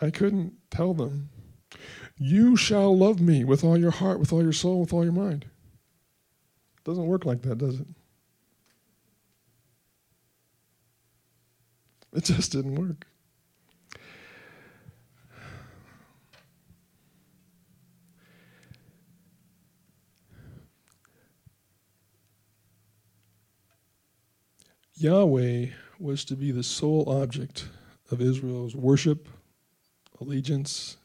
I 0.00 0.10
couldn't 0.10 0.54
tell 0.70 0.92
them, 0.92 1.30
you 2.18 2.56
shall 2.56 2.96
love 2.96 3.20
me 3.20 3.44
with 3.44 3.62
all 3.62 3.78
your 3.78 3.90
heart, 3.92 4.18
with 4.18 4.32
all 4.32 4.42
your 4.42 4.52
soul, 4.52 4.80
with 4.80 4.92
all 4.92 5.04
your 5.04 5.12
mind. 5.12 5.46
Doesn't 6.86 7.08
work 7.08 7.24
like 7.24 7.42
that, 7.42 7.58
does 7.58 7.80
it? 7.80 7.86
It 12.12 12.22
just 12.22 12.52
didn't 12.52 12.76
work. 12.76 13.08
Yahweh 24.94 25.66
was 25.98 26.24
to 26.26 26.36
be 26.36 26.52
the 26.52 26.62
sole 26.62 27.10
object 27.10 27.68
of 28.12 28.20
Israel's 28.20 28.76
worship, 28.76 29.28
allegiance, 30.20 30.98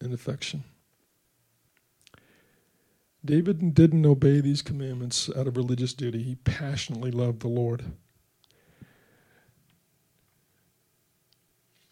and 0.00 0.14
affection. 0.14 0.64
David 3.24 3.74
didn't 3.74 4.06
obey 4.06 4.40
these 4.40 4.62
commandments 4.62 5.28
out 5.36 5.46
of 5.46 5.56
religious 5.56 5.92
duty. 5.92 6.22
He 6.22 6.36
passionately 6.36 7.10
loved 7.10 7.40
the 7.40 7.48
Lord. 7.48 7.84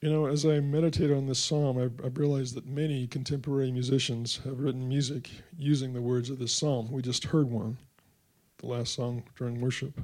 You 0.00 0.10
know, 0.10 0.26
as 0.26 0.46
I 0.46 0.60
meditate 0.60 1.10
on 1.10 1.26
this 1.26 1.40
psalm, 1.40 1.76
I've, 1.76 2.00
I've, 2.04 2.18
realized 2.18 2.54
that 2.54 2.66
many 2.66 3.08
contemporary 3.08 3.72
musicians 3.72 4.40
have 4.44 4.60
written 4.60 4.88
music 4.88 5.28
using 5.58 5.92
the 5.92 6.00
words 6.00 6.30
of 6.30 6.38
this 6.38 6.52
psalm. 6.52 6.92
We 6.92 7.02
just 7.02 7.24
heard 7.24 7.50
one, 7.50 7.78
the 8.58 8.66
last 8.68 8.94
song 8.94 9.24
during 9.36 9.60
worship. 9.60 9.98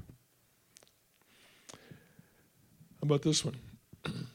How 1.72 3.02
about 3.02 3.22
this 3.22 3.44
one? 3.44 3.56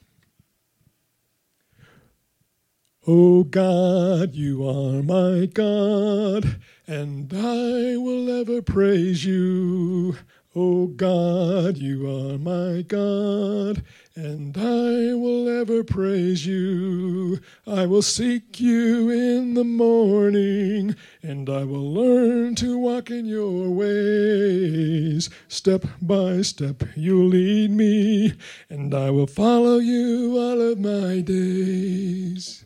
oh 3.12 3.44
God, 3.44 4.36
you 4.36 4.70
are 4.70 5.02
my 5.02 5.48
God, 5.48 6.60
and 6.86 7.34
I 7.34 7.98
will 7.98 8.30
ever 8.40 8.62
praise 8.62 9.26
you. 9.26 10.16
Oh 10.56 10.86
God, 10.86 11.78
you 11.78 12.08
are 12.08 12.38
my 12.38 12.84
God, 12.84 13.84
and 14.14 14.56
I 14.56 15.16
will 15.16 15.50
ever 15.50 15.84
praise 15.84 16.46
you. 16.46 17.40
I 17.66 17.88
will 17.88 18.04
seek 18.04 18.60
you 18.60 19.10
in 19.10 19.56
the 19.56 19.64
morning, 19.64 20.96
and 21.24 21.50
I 21.50 21.64
will 21.64 21.92
learn 21.92 22.54
to 22.56 22.78
walk 22.78 23.10
in 23.10 23.26
your 23.26 23.72
ways. 23.72 25.32
Step 25.48 25.84
by 26.00 26.44
step, 26.44 26.84
you 26.96 27.24
lead 27.24 27.72
me, 27.72 28.34
and 28.70 28.94
I 28.94 29.10
will 29.10 29.26
follow 29.26 29.80
you 29.80 30.38
all 30.38 30.62
of 30.62 30.80
my 30.80 31.22
days. 31.22 32.66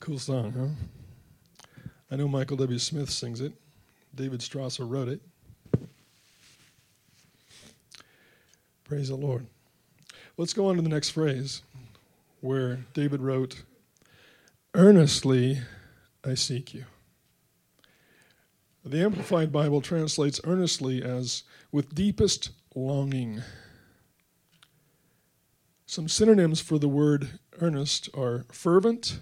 Cool 0.00 0.18
song, 0.18 0.52
huh? 0.56 1.82
I 2.10 2.16
know 2.16 2.26
Michael 2.26 2.56
W. 2.56 2.78
Smith 2.78 3.10
sings 3.10 3.42
it. 3.42 3.52
David 4.14 4.40
Strasser 4.40 4.90
wrote 4.90 5.08
it. 5.08 5.20
Praise 8.82 9.08
the 9.08 9.14
Lord. 9.14 9.46
Let's 10.38 10.54
go 10.54 10.68
on 10.68 10.76
to 10.76 10.82
the 10.82 10.88
next 10.88 11.10
phrase 11.10 11.60
where 12.40 12.86
David 12.94 13.20
wrote, 13.20 13.62
Earnestly 14.72 15.58
I 16.24 16.32
seek 16.32 16.72
you. 16.72 16.86
The 18.82 19.04
Amplified 19.04 19.52
Bible 19.52 19.82
translates 19.82 20.40
earnestly 20.44 21.02
as 21.02 21.42
with 21.70 21.94
deepest 21.94 22.52
longing. 22.74 23.42
Some 25.84 26.08
synonyms 26.08 26.58
for 26.62 26.78
the 26.78 26.88
word 26.88 27.38
earnest 27.60 28.08
are 28.14 28.46
fervent, 28.50 29.20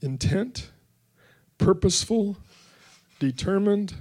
intent, 0.00 0.70
purposeful, 1.58 2.36
determined, 3.18 3.94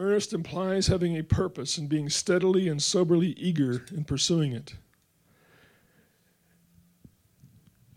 Earnest 0.00 0.32
implies 0.32 0.86
having 0.86 1.16
a 1.16 1.24
purpose 1.24 1.76
and 1.76 1.88
being 1.88 2.08
steadily 2.08 2.68
and 2.68 2.80
soberly 2.80 3.30
eager 3.30 3.84
in 3.90 4.04
pursuing 4.04 4.52
it. 4.52 4.74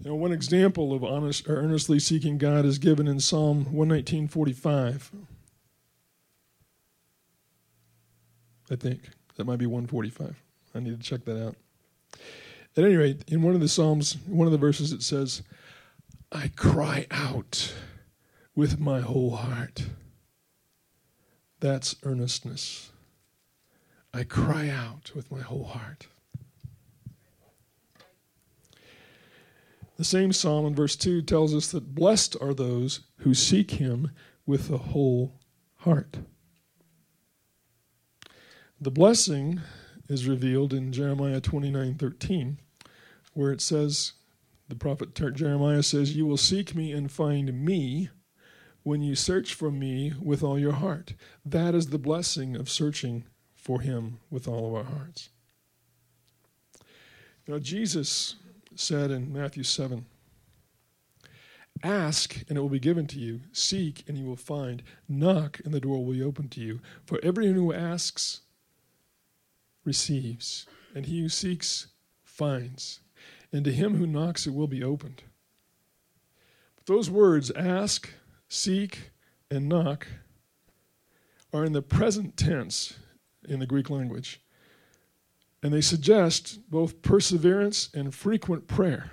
Know, 0.03 0.15
one 0.15 0.31
example 0.31 0.93
of 0.93 1.03
honest 1.03 1.47
or 1.47 1.57
earnestly 1.57 1.99
seeking 1.99 2.39
God 2.39 2.65
is 2.65 2.79
given 2.79 3.07
in 3.07 3.19
Psalm 3.19 3.65
119:45. 3.65 5.11
I 8.71 8.75
think 8.75 9.01
that 9.35 9.45
might 9.45 9.59
be 9.59 9.67
145. 9.67 10.41
I 10.73 10.79
need 10.79 10.99
to 10.99 11.07
check 11.07 11.23
that 11.25 11.39
out. 11.39 11.55
At 12.75 12.83
any 12.83 12.95
rate, 12.95 13.23
in 13.27 13.43
one 13.43 13.53
of 13.53 13.61
the 13.61 13.67
Psalms, 13.67 14.17
one 14.25 14.47
of 14.47 14.51
the 14.51 14.57
verses, 14.57 14.91
it 14.91 15.03
says, 15.03 15.43
I 16.31 16.47
cry 16.55 17.07
out 17.11 17.73
with 18.55 18.79
my 18.79 19.01
whole 19.01 19.35
heart. 19.35 19.87
That's 21.59 21.95
earnestness. 22.03 22.91
I 24.13 24.23
cry 24.23 24.69
out 24.69 25.11
with 25.13 25.31
my 25.31 25.41
whole 25.41 25.65
heart. 25.65 26.07
The 29.97 30.05
same 30.05 30.31
psalm 30.31 30.65
in 30.65 30.73
verse 30.73 30.95
2 30.95 31.21
tells 31.21 31.53
us 31.53 31.69
that 31.71 31.93
blessed 31.93 32.35
are 32.41 32.53
those 32.53 33.01
who 33.17 33.33
seek 33.33 33.71
him 33.71 34.11
with 34.45 34.67
the 34.67 34.77
whole 34.77 35.33
heart. 35.77 36.17
The 38.79 38.89
blessing 38.89 39.61
is 40.09 40.27
revealed 40.27 40.73
in 40.73 40.91
Jeremiah 40.91 41.39
29:13 41.39 42.57
where 43.33 43.51
it 43.51 43.61
says 43.61 44.13
the 44.71 44.77
prophet 44.77 45.13
Jeremiah 45.13 45.83
says 45.83 46.15
you 46.15 46.25
will 46.25 46.37
seek 46.37 46.73
me 46.73 46.93
and 46.93 47.11
find 47.11 47.65
me 47.65 48.09
when 48.83 49.01
you 49.01 49.15
search 49.15 49.53
for 49.53 49.69
me 49.69 50.13
with 50.17 50.41
all 50.41 50.57
your 50.57 50.71
heart. 50.71 51.13
That 51.43 51.75
is 51.75 51.87
the 51.87 51.97
blessing 51.97 52.55
of 52.55 52.69
searching 52.69 53.25
for 53.53 53.81
him 53.81 54.19
with 54.29 54.47
all 54.47 54.67
of 54.67 54.73
our 54.73 54.89
hearts. 54.89 55.27
Now, 57.45 57.59
Jesus 57.59 58.37
said 58.73 59.11
in 59.11 59.33
Matthew 59.33 59.63
7 59.63 60.05
Ask, 61.83 62.41
and 62.47 62.57
it 62.57 62.61
will 62.61 62.69
be 62.69 62.79
given 62.79 63.07
to 63.07 63.19
you. 63.19 63.41
Seek, 63.51 64.05
and 64.07 64.17
you 64.17 64.23
will 64.23 64.37
find. 64.37 64.83
Knock, 65.09 65.59
and 65.65 65.73
the 65.73 65.81
door 65.81 66.05
will 66.05 66.13
be 66.13 66.23
opened 66.23 66.51
to 66.51 66.61
you. 66.61 66.79
For 67.05 67.19
everyone 67.21 67.55
who 67.55 67.73
asks 67.73 68.39
receives, 69.83 70.65
and 70.95 71.07
he 71.07 71.19
who 71.19 71.27
seeks 71.27 71.87
finds. 72.23 73.01
And 73.53 73.65
to 73.65 73.71
him 73.71 73.95
who 73.95 74.07
knocks, 74.07 74.47
it 74.47 74.53
will 74.53 74.67
be 74.67 74.83
opened. 74.83 75.23
But 76.75 76.85
those 76.85 77.09
words, 77.09 77.51
ask, 77.51 78.09
seek, 78.47 79.11
and 79.49 79.67
knock 79.67 80.07
are 81.53 81.65
in 81.65 81.73
the 81.73 81.81
present 81.81 82.37
tense 82.37 82.97
in 83.47 83.59
the 83.59 83.67
Greek 83.67 83.89
language. 83.89 84.41
And 85.61 85.73
they 85.73 85.81
suggest 85.81 86.69
both 86.71 87.01
perseverance 87.01 87.89
and 87.93 88.15
frequent 88.15 88.67
prayer. 88.67 89.11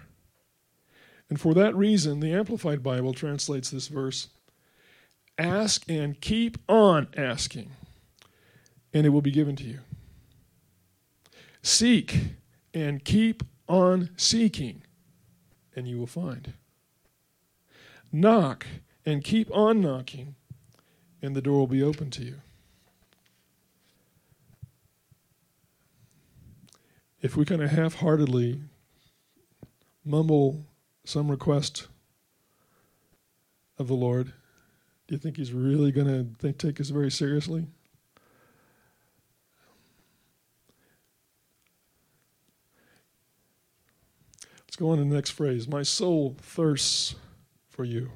And 1.29 1.40
for 1.40 1.53
that 1.55 1.77
reason, 1.77 2.20
the 2.20 2.33
Amplified 2.33 2.83
Bible 2.83 3.12
translates 3.12 3.70
this 3.70 3.88
verse 3.88 4.29
Ask 5.37 5.85
and 5.88 6.20
keep 6.20 6.59
on 6.68 7.09
asking, 7.16 7.70
and 8.92 9.07
it 9.07 9.11
will 9.11 9.22
be 9.22 9.31
given 9.31 9.55
to 9.57 9.64
you. 9.64 9.81
Seek 11.62 12.18
and 12.72 13.05
keep 13.05 13.42
on 13.68 14.11
seeking, 14.16 14.83
and 15.76 15.87
you 15.87 15.98
will 15.98 16.07
find. 16.07 16.54
Knock 18.11 18.66
and 19.04 19.22
keep 19.22 19.50
on 19.54 19.81
knocking, 19.81 20.35
and 21.20 21.37
the 21.37 21.42
door 21.42 21.59
will 21.59 21.66
be 21.66 21.83
open 21.83 22.11
to 22.11 22.24
you. 22.24 22.37
If 27.20 27.37
we 27.37 27.44
kind 27.44 27.62
of 27.62 27.70
half 27.70 27.96
heartedly 27.96 28.61
mumble 30.04 30.64
some 31.04 31.31
request 31.31 31.88
of 33.78 33.88
the 33.88 33.94
Lord, 33.94 34.33
do 35.07 35.14
you 35.14 35.18
think 35.18 35.37
He's 35.37 35.52
really 35.52 35.90
going 35.90 36.37
to 36.40 36.52
take 36.52 36.81
us 36.81 36.90
very 36.90 37.11
seriously? 37.11 37.66
Go 44.78 44.90
on 44.90 44.98
to 44.98 45.04
the 45.04 45.14
next 45.14 45.30
phrase. 45.30 45.66
My 45.66 45.82
soul 45.82 46.36
thirsts 46.40 47.16
for 47.68 47.84
you. 47.84 48.10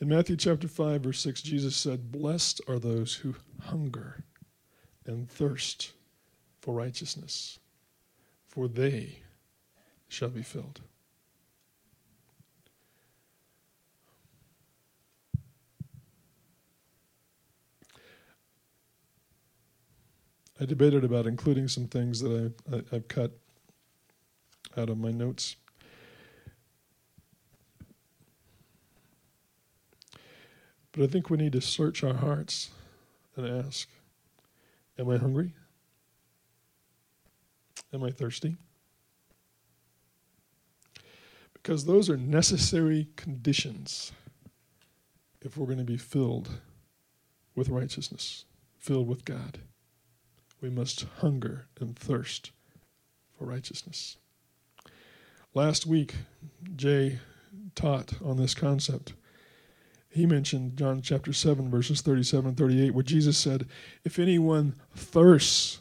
In 0.00 0.08
Matthew 0.08 0.36
chapter 0.36 0.68
5, 0.68 1.00
verse 1.00 1.20
6, 1.20 1.40
Jesus 1.40 1.74
said, 1.74 2.12
Blessed 2.12 2.60
are 2.68 2.78
those 2.78 3.14
who 3.14 3.34
hunger 3.62 4.24
and 5.06 5.30
thirst 5.30 5.92
for 6.60 6.74
righteousness, 6.74 7.58
for 8.46 8.68
they 8.68 9.20
shall 10.08 10.28
be 10.28 10.42
filled. 10.42 10.82
I 20.64 20.66
debated 20.66 21.04
about 21.04 21.26
including 21.26 21.68
some 21.68 21.88
things 21.88 22.20
that 22.20 22.54
I, 22.72 22.76
I, 22.76 22.82
I've 22.90 23.06
cut 23.06 23.32
out 24.78 24.88
of 24.88 24.96
my 24.96 25.10
notes. 25.10 25.56
But 30.92 31.02
I 31.02 31.06
think 31.06 31.28
we 31.28 31.36
need 31.36 31.52
to 31.52 31.60
search 31.60 32.02
our 32.02 32.14
hearts 32.14 32.70
and 33.36 33.46
ask 33.46 33.90
Am 34.98 35.10
I 35.10 35.18
hungry? 35.18 35.52
Am 37.92 38.02
I 38.02 38.10
thirsty? 38.10 38.56
Because 41.52 41.84
those 41.84 42.08
are 42.08 42.16
necessary 42.16 43.08
conditions 43.16 44.12
if 45.42 45.58
we're 45.58 45.66
going 45.66 45.76
to 45.76 45.84
be 45.84 45.98
filled 45.98 46.48
with 47.54 47.68
righteousness, 47.68 48.46
filled 48.78 49.08
with 49.08 49.26
God. 49.26 49.58
We 50.64 50.70
must 50.70 51.04
hunger 51.18 51.66
and 51.78 51.94
thirst 51.94 52.50
for 53.36 53.44
righteousness. 53.44 54.16
Last 55.52 55.84
week, 55.84 56.14
Jay 56.74 57.18
taught 57.74 58.14
on 58.24 58.38
this 58.38 58.54
concept 58.54 59.12
he 60.08 60.24
mentioned 60.24 60.78
John 60.78 61.02
chapter 61.02 61.34
7, 61.34 61.70
verses 61.70 62.00
37 62.00 62.48
and 62.48 62.56
38, 62.56 62.94
where 62.94 63.02
Jesus 63.02 63.36
said, 63.36 63.66
If 64.04 64.18
anyone 64.18 64.76
thirsts, 64.94 65.80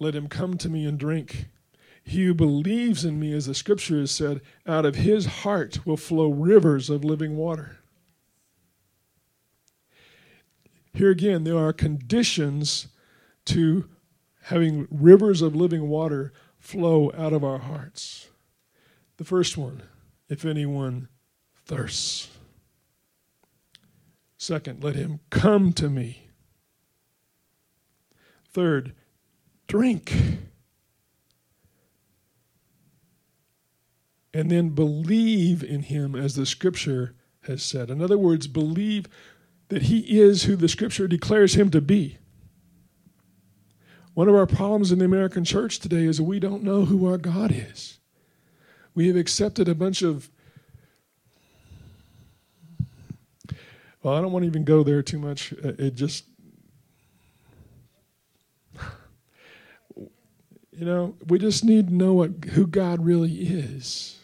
let 0.00 0.16
him 0.16 0.26
come 0.26 0.58
to 0.58 0.68
me 0.68 0.84
and 0.84 0.98
drink. 0.98 1.46
He 2.02 2.24
who 2.24 2.34
believes 2.34 3.04
in 3.04 3.20
me, 3.20 3.32
as 3.32 3.46
the 3.46 3.54
scripture 3.54 4.00
has 4.00 4.10
said, 4.10 4.40
out 4.66 4.84
of 4.84 4.96
his 4.96 5.26
heart 5.26 5.86
will 5.86 5.96
flow 5.96 6.28
rivers 6.32 6.90
of 6.90 7.04
living 7.04 7.36
water. 7.36 7.76
Here 10.92 11.10
again, 11.10 11.44
there 11.44 11.58
are 11.58 11.72
conditions 11.72 12.88
to 13.44 13.88
having 14.44 14.86
rivers 14.90 15.40
of 15.40 15.56
living 15.56 15.88
water 15.88 16.30
flow 16.58 17.10
out 17.16 17.32
of 17.32 17.42
our 17.42 17.58
hearts. 17.58 18.28
The 19.16 19.24
first 19.24 19.56
one, 19.56 19.82
if 20.28 20.44
anyone 20.44 21.08
thirsts. 21.64 22.28
Second, 24.36 24.84
let 24.84 24.96
him 24.96 25.20
come 25.30 25.72
to 25.72 25.88
me. 25.88 26.28
Third, 28.50 28.92
drink. 29.66 30.12
And 34.34 34.50
then 34.50 34.70
believe 34.70 35.64
in 35.64 35.84
him 35.84 36.14
as 36.14 36.34
the 36.34 36.44
scripture 36.44 37.14
has 37.44 37.62
said. 37.62 37.88
In 37.88 38.02
other 38.02 38.18
words, 38.18 38.46
believe 38.46 39.06
that 39.68 39.84
he 39.84 40.20
is 40.20 40.42
who 40.42 40.56
the 40.56 40.68
scripture 40.68 41.08
declares 41.08 41.54
him 41.54 41.70
to 41.70 41.80
be. 41.80 42.18
One 44.14 44.28
of 44.28 44.34
our 44.34 44.46
problems 44.46 44.92
in 44.92 45.00
the 45.00 45.04
American 45.04 45.44
church 45.44 45.80
today 45.80 46.04
is 46.04 46.20
we 46.20 46.38
don't 46.38 46.62
know 46.62 46.84
who 46.84 47.06
our 47.06 47.18
God 47.18 47.52
is. 47.52 47.98
We 48.94 49.08
have 49.08 49.16
accepted 49.16 49.68
a 49.68 49.74
bunch 49.74 50.02
of 50.02 50.30
Well, 54.04 54.14
I 54.14 54.20
don't 54.20 54.32
want 54.32 54.42
to 54.42 54.46
even 54.46 54.64
go 54.64 54.82
there 54.84 55.02
too 55.02 55.18
much. 55.18 55.54
Uh, 55.54 55.72
it 55.78 55.94
just, 55.94 56.26
you 59.96 60.10
know, 60.72 61.16
we 61.26 61.38
just 61.38 61.64
need 61.64 61.88
to 61.88 61.94
know 61.94 62.12
what, 62.12 62.44
who 62.52 62.66
God 62.66 63.02
really 63.02 63.32
is. 63.32 64.18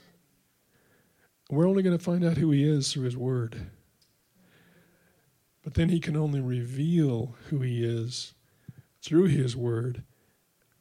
We're 1.49 1.67
only 1.67 1.83
going 1.83 1.97
to 1.97 2.05
find 2.05 2.23
out 2.27 2.37
who 2.37 2.51
He 2.51 2.63
is 2.63 2.93
through 2.93 3.05
His 3.05 3.17
Word. 3.17 3.71
But 5.65 5.73
then 5.73 5.89
He 5.89 5.99
can 5.99 6.15
only 6.15 6.43
reveal 6.43 7.37
who 7.49 7.61
He 7.61 7.83
is 7.83 8.35
through 9.03 9.27
His 9.27 9.57
Word 9.57 10.05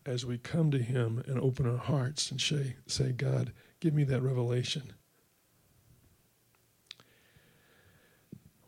as 0.06 0.26
we 0.26 0.38
come 0.38 0.72
to 0.72 0.80
Him 0.80 1.24
and 1.28 1.40
open 1.40 1.70
our 1.70 1.78
hearts 1.78 2.32
and 2.32 2.40
say, 2.40 2.76
say 2.88 3.12
God, 3.12 3.54
give 3.80 3.94
me 3.94 4.04
that 4.06 4.22
revelation. 4.22 4.94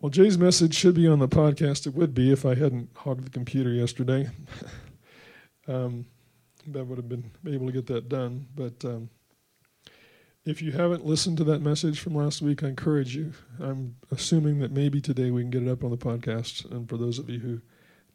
Well, 0.00 0.10
Jay's 0.10 0.36
message 0.36 0.74
should 0.74 0.96
be 0.96 1.06
on 1.06 1.20
the 1.20 1.28
podcast. 1.28 1.86
It 1.86 1.94
would 1.94 2.12
be 2.12 2.32
if 2.32 2.44
I 2.44 2.56
hadn't 2.56 2.90
hogged 2.96 3.24
the 3.24 3.30
computer 3.30 3.70
yesterday. 3.70 4.28
um, 5.68 6.06
that 6.66 6.84
would 6.84 6.98
have 6.98 7.08
been 7.08 7.30
able 7.46 7.66
to 7.66 7.72
get 7.72 7.86
that 7.86 8.08
done. 8.08 8.48
But 8.52 8.84
um, 8.84 9.10
if 10.44 10.60
you 10.60 10.72
haven't 10.72 11.06
listened 11.06 11.38
to 11.38 11.44
that 11.44 11.62
message 11.62 12.00
from 12.00 12.16
last 12.16 12.42
week, 12.42 12.64
I 12.64 12.68
encourage 12.68 13.14
you. 13.14 13.32
I'm 13.60 13.94
assuming 14.10 14.58
that 14.58 14.72
maybe 14.72 15.00
today 15.00 15.30
we 15.30 15.42
can 15.42 15.50
get 15.50 15.62
it 15.62 15.68
up 15.68 15.84
on 15.84 15.90
the 15.90 15.96
podcast. 15.96 16.68
And 16.70 16.88
for 16.88 16.96
those 16.96 17.20
of 17.20 17.30
you 17.30 17.38
who 17.38 17.60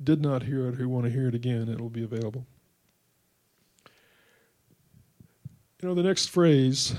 did 0.03 0.21
not 0.21 0.43
hear 0.43 0.67
it, 0.67 0.75
who 0.75 0.87
want 0.87 1.05
to 1.05 1.11
hear 1.11 1.27
it 1.27 1.35
again, 1.35 1.69
it 1.69 1.81
will 1.81 1.89
be 1.89 2.03
available. 2.03 2.45
You 5.81 5.89
know, 5.89 5.95
the 5.95 6.03
next 6.03 6.29
phrase. 6.29 6.95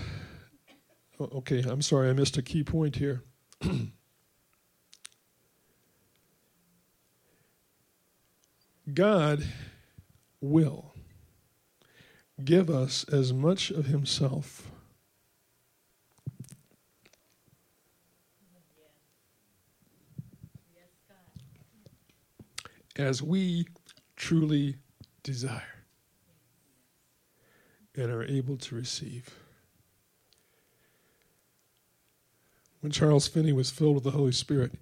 Okay, 1.20 1.62
I'm 1.62 1.82
sorry, 1.82 2.08
I 2.08 2.12
missed 2.12 2.36
a 2.36 2.42
key 2.42 2.62
point 2.62 2.96
here. 2.96 3.24
God 8.94 9.44
will 10.40 10.94
give 12.44 12.70
us 12.70 13.04
as 13.12 13.32
much 13.32 13.70
of 13.70 13.86
Himself 13.86 14.70
as 22.98 23.22
we 23.22 23.66
truly 24.16 24.76
desire 25.22 25.62
and 27.94 28.10
are 28.10 28.24
able 28.24 28.56
to 28.56 28.74
receive. 28.74 29.30
When 32.80 32.92
Charles 32.92 33.26
Finney 33.26 33.52
was 33.52 33.70
filled 33.70 33.96
with 33.96 34.04
the 34.04 34.12
Holy 34.12 34.32
Spirit, 34.32 34.72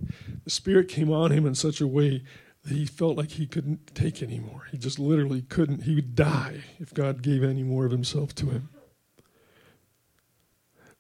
the 0.44 0.50
Spirit 0.50 0.88
came 0.88 1.11
on 1.11 1.31
him 1.31 1.46
in 1.46 1.55
such 1.55 1.81
a 1.81 1.87
way 1.87 2.24
that 2.62 2.72
he 2.72 2.85
felt 2.85 3.16
like 3.16 3.33
he 3.33 3.46
couldn't 3.46 3.94
take 3.94 4.22
anymore. 4.22 4.66
He 4.70 4.76
just 4.76 4.98
literally 4.98 5.42
couldn't. 5.42 5.85
He 5.85 5.94
would 5.94 6.14
die 6.14 6.64
if 6.79 6.92
God 6.92 7.22
gave 7.22 7.42
any 7.42 7.62
more 7.62 7.87
of 7.87 7.92
himself 7.92 8.35
to 8.37 8.50
him. 8.50 8.68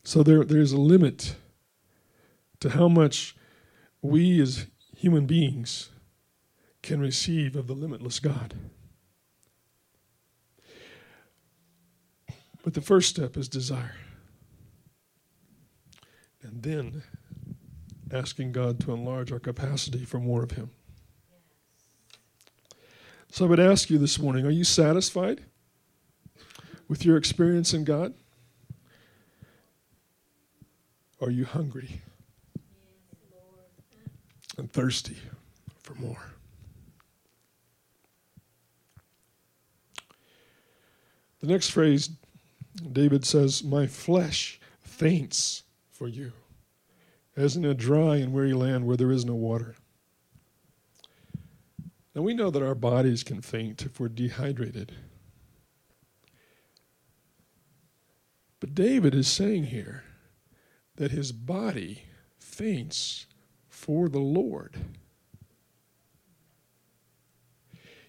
So 0.04 0.22
there, 0.22 0.44
there's 0.44 0.72
a 0.72 0.80
limit 0.80 1.34
to 2.60 2.70
how 2.70 2.88
much 2.88 3.36
we 4.00 4.40
as 4.40 4.66
human 4.96 5.26
beings 5.26 5.90
can 6.86 7.00
receive 7.00 7.56
of 7.56 7.66
the 7.66 7.74
limitless 7.74 8.20
God. 8.20 8.54
But 12.62 12.74
the 12.74 12.80
first 12.80 13.10
step 13.10 13.36
is 13.36 13.48
desire. 13.48 13.96
And 16.42 16.62
then 16.62 17.02
asking 18.12 18.52
God 18.52 18.78
to 18.80 18.92
enlarge 18.92 19.32
our 19.32 19.40
capacity 19.40 20.04
for 20.04 20.20
more 20.20 20.44
of 20.44 20.52
Him. 20.52 20.70
So 23.32 23.44
I 23.44 23.48
would 23.48 23.60
ask 23.60 23.90
you 23.90 23.98
this 23.98 24.20
morning 24.20 24.46
are 24.46 24.50
you 24.50 24.64
satisfied 24.64 25.42
with 26.86 27.04
your 27.04 27.16
experience 27.16 27.74
in 27.74 27.82
God? 27.82 28.14
Are 31.20 31.30
you 31.30 31.44
hungry 31.44 32.00
and 34.56 34.70
thirsty 34.72 35.16
for 35.82 35.94
more? 35.94 36.35
The 41.46 41.52
next 41.52 41.70
phrase, 41.70 42.10
David 42.90 43.24
says, 43.24 43.62
My 43.62 43.86
flesh 43.86 44.58
faints 44.80 45.62
for 45.92 46.08
you, 46.08 46.32
as 47.36 47.54
in 47.54 47.64
a 47.64 47.72
dry 47.72 48.16
and 48.16 48.32
weary 48.32 48.52
land 48.52 48.84
where 48.84 48.96
there 48.96 49.12
is 49.12 49.24
no 49.24 49.36
water. 49.36 49.76
Now 52.16 52.22
we 52.22 52.34
know 52.34 52.50
that 52.50 52.64
our 52.64 52.74
bodies 52.74 53.22
can 53.22 53.42
faint 53.42 53.86
if 53.86 54.00
we're 54.00 54.08
dehydrated. 54.08 54.96
But 58.58 58.74
David 58.74 59.14
is 59.14 59.28
saying 59.28 59.66
here 59.66 60.02
that 60.96 61.12
his 61.12 61.30
body 61.30 62.06
faints 62.40 63.26
for 63.68 64.08
the 64.08 64.18
Lord. 64.18 64.78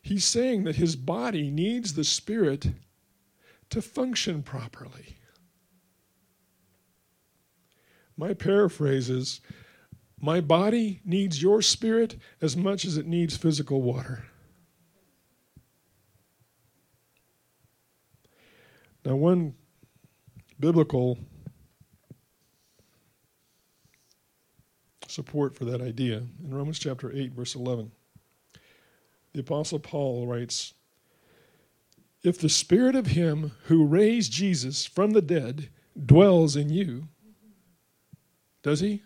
He's 0.01 0.25
saying 0.25 0.63
that 0.63 0.77
his 0.77 0.95
body 0.95 1.51
needs 1.51 1.93
the 1.93 2.03
Spirit 2.03 2.71
to 3.69 3.81
function 3.81 4.43
properly. 4.43 5.17
My 8.15 8.33
paraphrase 8.33 9.09
is 9.09 9.41
My 10.19 10.41
body 10.41 11.01
needs 11.05 11.41
your 11.41 11.61
spirit 11.61 12.17
as 12.41 12.57
much 12.57 12.85
as 12.85 12.97
it 12.97 13.05
needs 13.05 13.37
physical 13.37 13.81
water. 13.81 14.25
Now, 19.05 19.15
one 19.15 19.53
biblical 20.59 21.19
support 25.07 25.55
for 25.55 25.65
that 25.65 25.81
idea 25.81 26.17
in 26.17 26.49
Romans 26.49 26.79
chapter 26.79 27.11
8, 27.15 27.33
verse 27.33 27.55
11 27.55 27.91
the 29.37 29.41
Apostle 29.41 29.77
Paul 29.77 30.25
writes 30.25 30.73
If 32.23 32.39
the 32.39 32.49
Spirit 32.49 32.95
of 32.95 33.07
Him 33.07 33.51
who 33.65 33.85
raised 33.85 34.31
Jesus 34.31 34.85
from 34.85 35.11
the 35.11 35.21
dead 35.21 35.69
dwells 36.05 36.55
in 36.55 36.69
you, 36.69 37.07
does 38.63 38.79
He? 38.79 39.03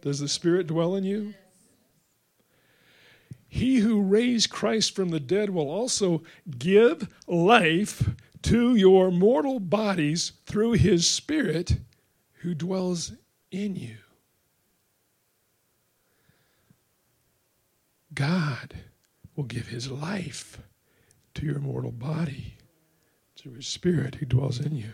Does 0.00 0.20
the 0.20 0.28
Spirit 0.28 0.66
dwell 0.66 0.94
in 0.94 1.04
you? 1.04 1.34
He 3.48 3.78
who 3.78 4.02
raised 4.02 4.50
Christ 4.50 4.94
from 4.94 5.10
the 5.10 5.20
dead 5.20 5.50
will 5.50 5.70
also 5.70 6.22
give 6.58 7.08
life 7.26 8.10
to 8.42 8.74
your 8.74 9.10
mortal 9.10 9.60
bodies 9.60 10.32
through 10.44 10.72
His 10.72 11.08
Spirit 11.08 11.78
who 12.40 12.54
dwells 12.54 13.12
in 13.50 13.76
you. 13.76 13.96
God 18.16 18.74
will 19.36 19.44
give 19.44 19.68
his 19.68 19.90
life 19.90 20.58
to 21.36 21.46
your 21.46 21.58
mortal 21.58 21.92
body 21.92 22.54
through 23.38 23.54
his 23.54 23.66
spirit 23.66 24.16
who 24.16 24.26
dwells 24.26 24.58
in 24.58 24.74
you. 24.74 24.90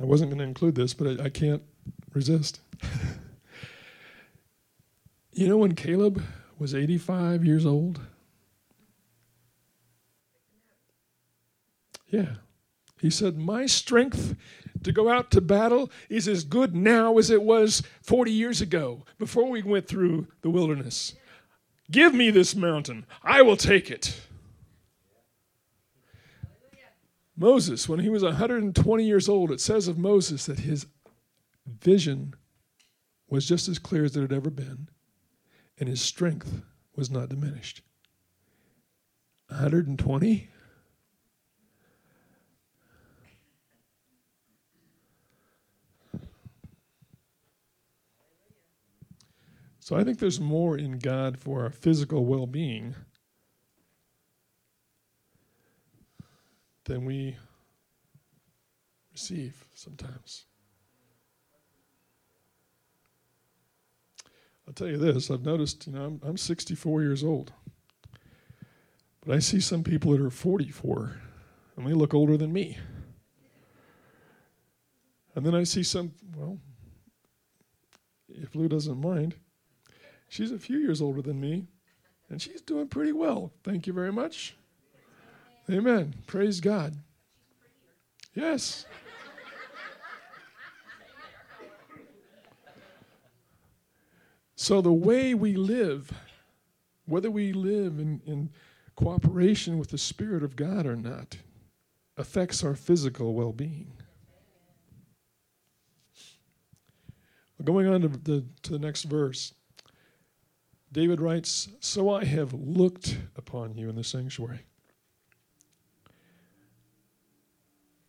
I 0.00 0.04
wasn't 0.04 0.30
going 0.30 0.38
to 0.38 0.44
include 0.44 0.74
this, 0.74 0.94
but 0.94 1.20
I, 1.20 1.24
I 1.24 1.28
can't 1.28 1.62
resist. 2.14 2.60
you 5.32 5.48
know 5.48 5.58
when 5.58 5.74
Caleb 5.74 6.22
was 6.58 6.74
85 6.74 7.44
years 7.44 7.66
old? 7.66 8.00
Yeah. 12.08 12.36
He 13.00 13.10
said, 13.10 13.38
My 13.38 13.66
strength 13.66 14.34
to 14.82 14.92
go 14.92 15.08
out 15.08 15.30
to 15.32 15.40
battle 15.40 15.90
is 16.08 16.28
as 16.28 16.44
good 16.44 16.74
now 16.74 17.18
as 17.18 17.30
it 17.30 17.42
was 17.42 17.82
40 18.02 18.30
years 18.30 18.60
ago, 18.60 19.04
before 19.18 19.48
we 19.48 19.62
went 19.62 19.86
through 19.86 20.28
the 20.42 20.50
wilderness. 20.50 21.14
Give 21.90 22.14
me 22.14 22.30
this 22.30 22.54
mountain, 22.54 23.06
I 23.22 23.42
will 23.42 23.56
take 23.56 23.90
it. 23.90 24.20
Moses, 27.36 27.88
when 27.88 28.00
he 28.00 28.08
was 28.08 28.24
120 28.24 29.04
years 29.04 29.28
old, 29.28 29.52
it 29.52 29.60
says 29.60 29.86
of 29.86 29.96
Moses 29.96 30.46
that 30.46 30.60
his 30.60 30.86
vision 31.66 32.34
was 33.28 33.46
just 33.46 33.68
as 33.68 33.78
clear 33.78 34.04
as 34.04 34.16
it 34.16 34.22
had 34.22 34.32
ever 34.32 34.50
been, 34.50 34.88
and 35.78 35.88
his 35.88 36.00
strength 36.00 36.62
was 36.96 37.10
not 37.10 37.28
diminished. 37.28 37.82
120? 39.48 40.50
So 49.88 49.96
I 49.96 50.04
think 50.04 50.18
there's 50.18 50.38
more 50.38 50.76
in 50.76 50.98
God 50.98 51.38
for 51.38 51.62
our 51.62 51.70
physical 51.70 52.26
well 52.26 52.46
being 52.46 52.94
than 56.84 57.06
we 57.06 57.38
receive 59.10 59.64
sometimes. 59.74 60.44
I'll 64.66 64.74
tell 64.74 64.88
you 64.88 64.98
this 64.98 65.30
I've 65.30 65.46
noticed, 65.46 65.86
you 65.86 65.94
know, 65.94 66.04
I'm, 66.04 66.20
I'm 66.22 66.36
64 66.36 67.00
years 67.00 67.24
old, 67.24 67.54
but 69.24 69.34
I 69.34 69.38
see 69.38 69.58
some 69.58 69.82
people 69.82 70.12
that 70.12 70.20
are 70.20 70.28
44 70.28 71.16
and 71.78 71.86
they 71.86 71.94
look 71.94 72.12
older 72.12 72.36
than 72.36 72.52
me. 72.52 72.76
And 75.34 75.46
then 75.46 75.54
I 75.54 75.64
see 75.64 75.82
some, 75.82 76.12
well, 76.36 76.58
if 78.28 78.54
Lou 78.54 78.68
doesn't 78.68 79.00
mind, 79.00 79.34
She's 80.28 80.52
a 80.52 80.58
few 80.58 80.78
years 80.78 81.00
older 81.00 81.22
than 81.22 81.40
me, 81.40 81.66
and 82.28 82.40
she's 82.40 82.60
doing 82.60 82.88
pretty 82.88 83.12
well. 83.12 83.52
Thank 83.64 83.86
you 83.86 83.92
very 83.92 84.12
much. 84.12 84.56
Amen. 85.70 86.14
Praise 86.26 86.60
God. 86.60 86.94
Yes. 88.34 88.86
So, 94.60 94.80
the 94.80 94.92
way 94.92 95.34
we 95.34 95.54
live, 95.54 96.12
whether 97.06 97.30
we 97.30 97.52
live 97.52 97.98
in, 97.98 98.20
in 98.26 98.50
cooperation 98.96 99.78
with 99.78 99.90
the 99.90 99.98
Spirit 99.98 100.42
of 100.42 100.56
God 100.56 100.84
or 100.84 100.96
not, 100.96 101.36
affects 102.16 102.64
our 102.64 102.74
physical 102.74 103.34
well 103.34 103.52
being. 103.52 103.92
Going 107.62 107.86
on 107.86 108.00
to 108.02 108.08
the, 108.08 108.44
to 108.62 108.72
the 108.72 108.78
next 108.78 109.04
verse. 109.04 109.54
David 110.90 111.20
writes, 111.20 111.68
So 111.80 112.10
I 112.10 112.24
have 112.24 112.54
looked 112.54 113.18
upon 113.36 113.76
you 113.76 113.88
in 113.88 113.96
the 113.96 114.04
sanctuary. 114.04 114.60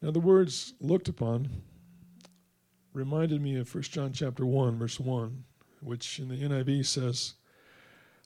Now, 0.02 0.12
the 0.12 0.20
words 0.20 0.74
looked 0.80 1.10
upon 1.10 1.50
reminded 2.94 3.42
me 3.42 3.58
of 3.58 3.74
1 3.74 3.84
John 3.84 4.14
chapter 4.14 4.46
1, 4.46 4.80
verse 4.80 5.00
1, 5.00 5.44
which 5.82 6.20
in 6.20 6.30
the 6.30 6.38
NIV 6.38 6.86
says, 6.86 7.34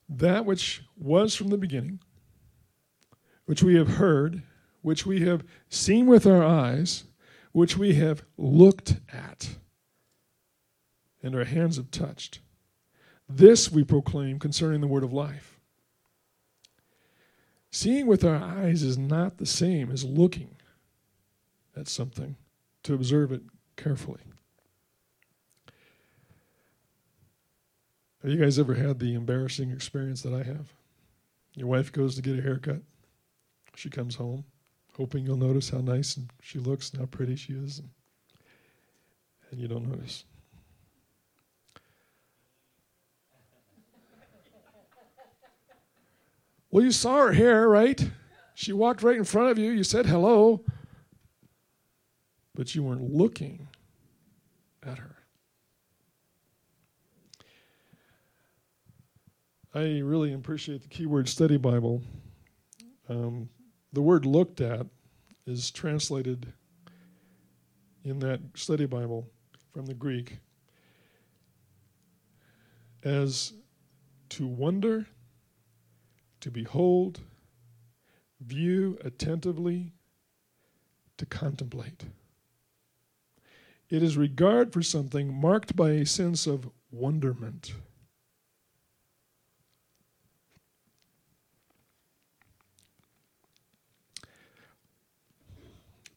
That 0.08 0.44
which 0.44 0.82
was 0.96 1.34
from 1.34 1.48
the 1.48 1.58
beginning, 1.58 2.00
which 3.46 3.62
we 3.62 3.74
have 3.74 3.88
heard, 3.88 4.42
which 4.82 5.04
we 5.04 5.20
have 5.22 5.44
seen 5.68 6.06
with 6.06 6.26
our 6.26 6.44
eyes, 6.44 7.04
which 7.52 7.76
we 7.76 7.94
have 7.94 8.24
looked 8.38 9.00
at, 9.12 9.56
and 11.22 11.34
our 11.34 11.44
hands 11.44 11.76
have 11.76 11.90
touched 11.90 12.38
this 13.36 13.70
we 13.70 13.84
proclaim 13.84 14.38
concerning 14.38 14.80
the 14.80 14.86
word 14.86 15.04
of 15.04 15.12
life. 15.12 15.58
Seeing 17.70 18.06
with 18.06 18.24
our 18.24 18.36
eyes 18.36 18.82
is 18.82 18.96
not 18.96 19.38
the 19.38 19.46
same 19.46 19.90
as 19.90 20.04
looking 20.04 20.56
at 21.76 21.88
something 21.88 22.36
to 22.84 22.94
observe 22.94 23.32
it 23.32 23.42
carefully. 23.76 24.20
Have 28.22 28.30
you 28.30 28.40
guys 28.40 28.58
ever 28.58 28.74
had 28.74 29.00
the 29.00 29.14
embarrassing 29.14 29.70
experience 29.70 30.22
that 30.22 30.32
I 30.32 30.44
have? 30.44 30.72
Your 31.54 31.66
wife 31.66 31.92
goes 31.92 32.14
to 32.14 32.22
get 32.22 32.38
a 32.38 32.42
haircut. 32.42 32.80
She 33.74 33.90
comes 33.90 34.14
home, 34.14 34.44
hoping 34.96 35.26
you'll 35.26 35.36
notice 35.36 35.70
how 35.70 35.78
nice 35.78 36.18
she 36.40 36.58
looks 36.58 36.90
and 36.90 37.00
how 37.00 37.06
pretty 37.06 37.36
she 37.36 37.54
is, 37.54 37.82
and 39.50 39.60
you 39.60 39.68
don't 39.68 39.88
notice. 39.88 40.24
Well, 46.74 46.82
you 46.82 46.90
saw 46.90 47.18
her 47.18 47.32
hair, 47.32 47.68
right? 47.68 48.10
She 48.56 48.72
walked 48.72 49.04
right 49.04 49.16
in 49.16 49.22
front 49.22 49.52
of 49.52 49.60
you. 49.60 49.70
You 49.70 49.84
said 49.84 50.06
hello, 50.06 50.64
but 52.52 52.74
you 52.74 52.82
weren't 52.82 53.12
looking 53.12 53.68
at 54.82 54.98
her. 54.98 55.14
I 59.72 60.00
really 60.00 60.32
appreciate 60.32 60.82
the 60.82 60.88
keyword 60.88 61.28
study 61.28 61.58
Bible. 61.58 62.02
Um, 63.08 63.48
the 63.92 64.02
word 64.02 64.26
looked 64.26 64.60
at 64.60 64.84
is 65.46 65.70
translated 65.70 66.52
in 68.02 68.18
that 68.18 68.40
study 68.56 68.86
Bible 68.86 69.30
from 69.72 69.86
the 69.86 69.94
Greek 69.94 70.38
as 73.04 73.52
to 74.30 74.48
wonder 74.48 75.06
to 76.44 76.50
behold, 76.50 77.20
view 78.38 78.98
attentively, 79.02 79.94
to 81.16 81.24
contemplate. 81.24 82.04
It 83.88 84.02
is 84.02 84.18
regard 84.18 84.70
for 84.70 84.82
something 84.82 85.32
marked 85.32 85.74
by 85.74 85.92
a 85.92 86.04
sense 86.04 86.46
of 86.46 86.68
wonderment. 86.90 87.72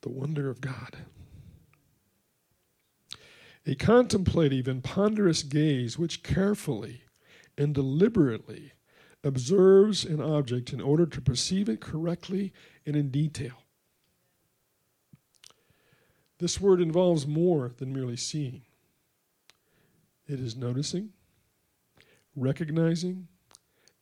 The 0.02 0.10
wonder 0.10 0.50
of 0.50 0.60
God. 0.60 0.98
A 3.66 3.76
contemplative 3.76 4.68
and 4.68 4.84
ponderous 4.84 5.42
gaze 5.42 5.98
which 5.98 6.22
carefully 6.22 7.04
and 7.58 7.74
deliberately 7.74 8.74
observes 9.28 10.06
an 10.06 10.22
object 10.22 10.72
in 10.72 10.82
order 10.82 11.06
to 11.06 11.22
perceive 11.22 11.68
it 11.70 11.82
correctly 11.82 12.54
and 12.86 12.96
in 12.96 13.10
detail. 13.10 13.63
This 16.40 16.62
word 16.62 16.82
involves 16.82 17.28
more 17.28 17.74
than 17.78 17.94
merely 17.94 18.16
seeing. 18.16 18.62
It 20.28 20.40
is 20.40 20.56
noticing, 20.56 21.10
recognizing, 22.36 23.28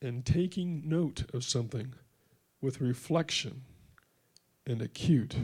and 0.02 0.24
taking 0.24 0.88
note 0.88 1.24
of 1.32 1.44
something 1.44 1.94
with 2.60 2.80
reflection 2.80 3.62
and 4.66 4.82
acute 4.82 5.36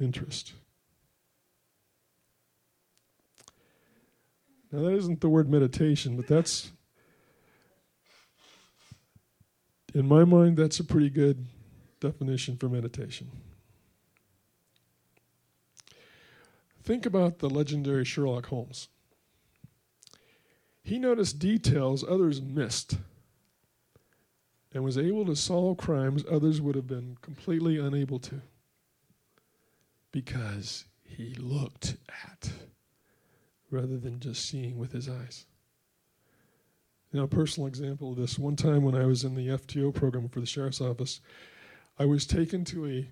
interest. 0.00 0.52
Now, 4.70 4.82
that 4.82 4.92
isn't 4.92 5.20
the 5.20 5.28
word 5.28 5.48
meditation, 5.48 6.16
but 6.16 6.26
that's, 6.26 6.72
in 9.94 10.08
my 10.08 10.24
mind, 10.24 10.56
that's 10.56 10.80
a 10.80 10.84
pretty 10.84 11.08
good 11.08 11.46
definition 12.00 12.56
for 12.56 12.68
meditation. 12.68 13.30
Think 16.82 17.06
about 17.06 17.38
the 17.38 17.48
legendary 17.48 18.04
Sherlock 18.04 18.46
Holmes. 18.46 18.88
He 20.82 20.98
noticed 20.98 21.38
details 21.38 22.04
others 22.06 22.42
missed 22.42 22.98
and 24.74 24.84
was 24.84 24.98
able 24.98 25.24
to 25.24 25.36
solve 25.36 25.78
crimes 25.78 26.24
others 26.30 26.60
would 26.60 26.74
have 26.74 26.88
been 26.88 27.16
completely 27.22 27.78
unable 27.78 28.18
to 28.18 28.42
because 30.10 30.84
he 31.04 31.34
looked 31.38 31.96
at 32.28 32.50
rather 33.70 33.96
than 33.96 34.20
just 34.20 34.46
seeing 34.46 34.76
with 34.76 34.92
his 34.92 35.08
eyes. 35.08 35.46
You 37.14 37.20
know, 37.20 37.26
a 37.26 37.28
personal 37.28 37.68
example 37.68 38.10
of 38.10 38.18
this 38.18 38.40
one 38.40 38.56
time 38.56 38.82
when 38.82 38.96
I 38.96 39.06
was 39.06 39.22
in 39.22 39.36
the 39.36 39.46
FTO 39.46 39.94
program 39.94 40.28
for 40.28 40.40
the 40.40 40.46
sheriff's 40.46 40.80
office, 40.80 41.20
I 41.96 42.06
was 42.06 42.26
taken 42.26 42.64
to 42.64 42.88
a 42.88 43.08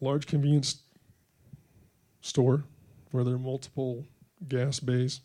large 0.00 0.28
convenience 0.28 0.82
store 2.20 2.62
where 3.10 3.24
there 3.24 3.34
are 3.34 3.40
multiple 3.40 4.04
gas 4.46 4.78
bays. 4.78 5.20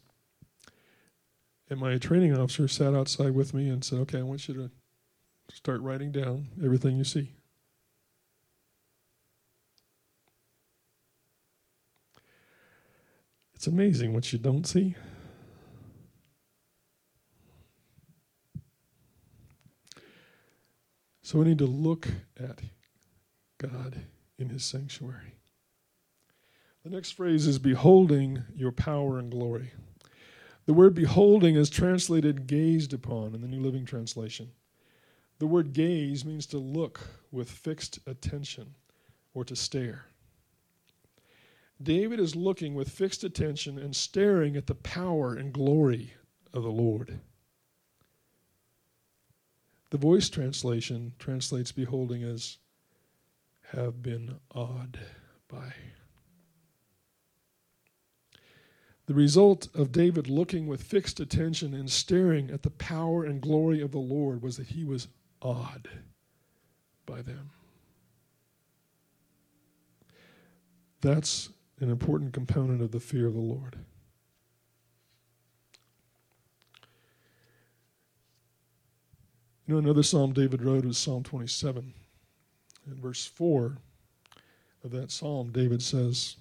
And 1.69 1.79
my 1.79 1.99
training 1.99 2.35
officer 2.35 2.67
sat 2.67 2.95
outside 2.95 3.35
with 3.35 3.53
me 3.53 3.69
and 3.69 3.83
said, 3.83 3.99
Okay, 3.99 4.17
I 4.17 4.23
want 4.23 4.47
you 4.47 4.55
to 4.55 4.71
start 5.53 5.81
writing 5.81 6.11
down 6.11 6.47
everything 6.65 6.97
you 6.97 7.03
see. 7.03 7.31
It's 13.53 13.67
amazing 13.67 14.15
what 14.15 14.33
you 14.33 14.39
don't 14.39 14.65
see. 14.65 14.95
So 21.31 21.39
we 21.39 21.45
need 21.45 21.59
to 21.59 21.65
look 21.65 22.09
at 22.37 22.59
God 23.57 23.95
in 24.37 24.49
his 24.49 24.65
sanctuary. 24.65 25.37
The 26.83 26.89
next 26.89 27.11
phrase 27.11 27.47
is 27.47 27.57
beholding 27.57 28.43
your 28.53 28.73
power 28.73 29.17
and 29.17 29.31
glory. 29.31 29.71
The 30.65 30.73
word 30.73 30.93
beholding 30.93 31.55
is 31.55 31.69
translated 31.69 32.47
gazed 32.47 32.91
upon 32.91 33.33
in 33.33 33.39
the 33.39 33.47
New 33.47 33.61
Living 33.61 33.85
Translation. 33.85 34.51
The 35.39 35.47
word 35.47 35.71
gaze 35.71 36.25
means 36.25 36.45
to 36.47 36.57
look 36.57 36.99
with 37.31 37.49
fixed 37.49 37.99
attention 38.05 38.75
or 39.33 39.45
to 39.45 39.55
stare. 39.55 40.07
David 41.81 42.19
is 42.19 42.35
looking 42.35 42.75
with 42.75 42.89
fixed 42.89 43.23
attention 43.23 43.79
and 43.79 43.95
staring 43.95 44.57
at 44.57 44.67
the 44.67 44.75
power 44.75 45.33
and 45.33 45.53
glory 45.53 46.13
of 46.53 46.63
the 46.63 46.69
Lord. 46.69 47.21
The 49.91 49.97
voice 49.97 50.29
translation 50.29 51.13
translates 51.19 51.73
beholding 51.73 52.23
as 52.23 52.57
have 53.73 54.01
been 54.01 54.39
awed 54.55 54.97
by. 55.49 55.73
The 59.07 59.13
result 59.13 59.67
of 59.75 59.91
David 59.91 60.29
looking 60.29 60.65
with 60.65 60.81
fixed 60.81 61.19
attention 61.19 61.73
and 61.73 61.91
staring 61.91 62.49
at 62.49 62.63
the 62.63 62.69
power 62.69 63.25
and 63.25 63.41
glory 63.41 63.81
of 63.81 63.91
the 63.91 63.99
Lord 63.99 64.41
was 64.41 64.55
that 64.55 64.67
he 64.67 64.85
was 64.85 65.09
awed 65.41 65.89
by 67.05 67.21
them. 67.21 67.49
That's 71.01 71.49
an 71.81 71.89
important 71.89 72.31
component 72.31 72.81
of 72.81 72.91
the 72.91 72.99
fear 73.01 73.27
of 73.27 73.33
the 73.33 73.41
Lord. 73.41 73.77
Know, 79.71 79.77
another 79.77 80.03
psalm 80.03 80.33
David 80.33 80.61
wrote 80.61 80.83
was 80.83 80.97
Psalm 80.97 81.23
27. 81.23 81.93
In 82.87 83.01
verse 83.01 83.25
4 83.25 83.77
of 84.83 84.91
that 84.91 85.11
psalm, 85.11 85.53
David 85.53 85.81
says, 85.81 86.35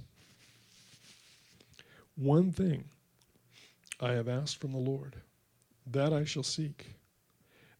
one 2.16 2.50
thing 2.50 2.82
I 4.00 4.14
have 4.14 4.26
asked 4.26 4.60
from 4.60 4.72
the 4.72 4.78
Lord, 4.78 5.14
that 5.86 6.12
I 6.12 6.24
shall 6.24 6.42
seek, 6.42 6.96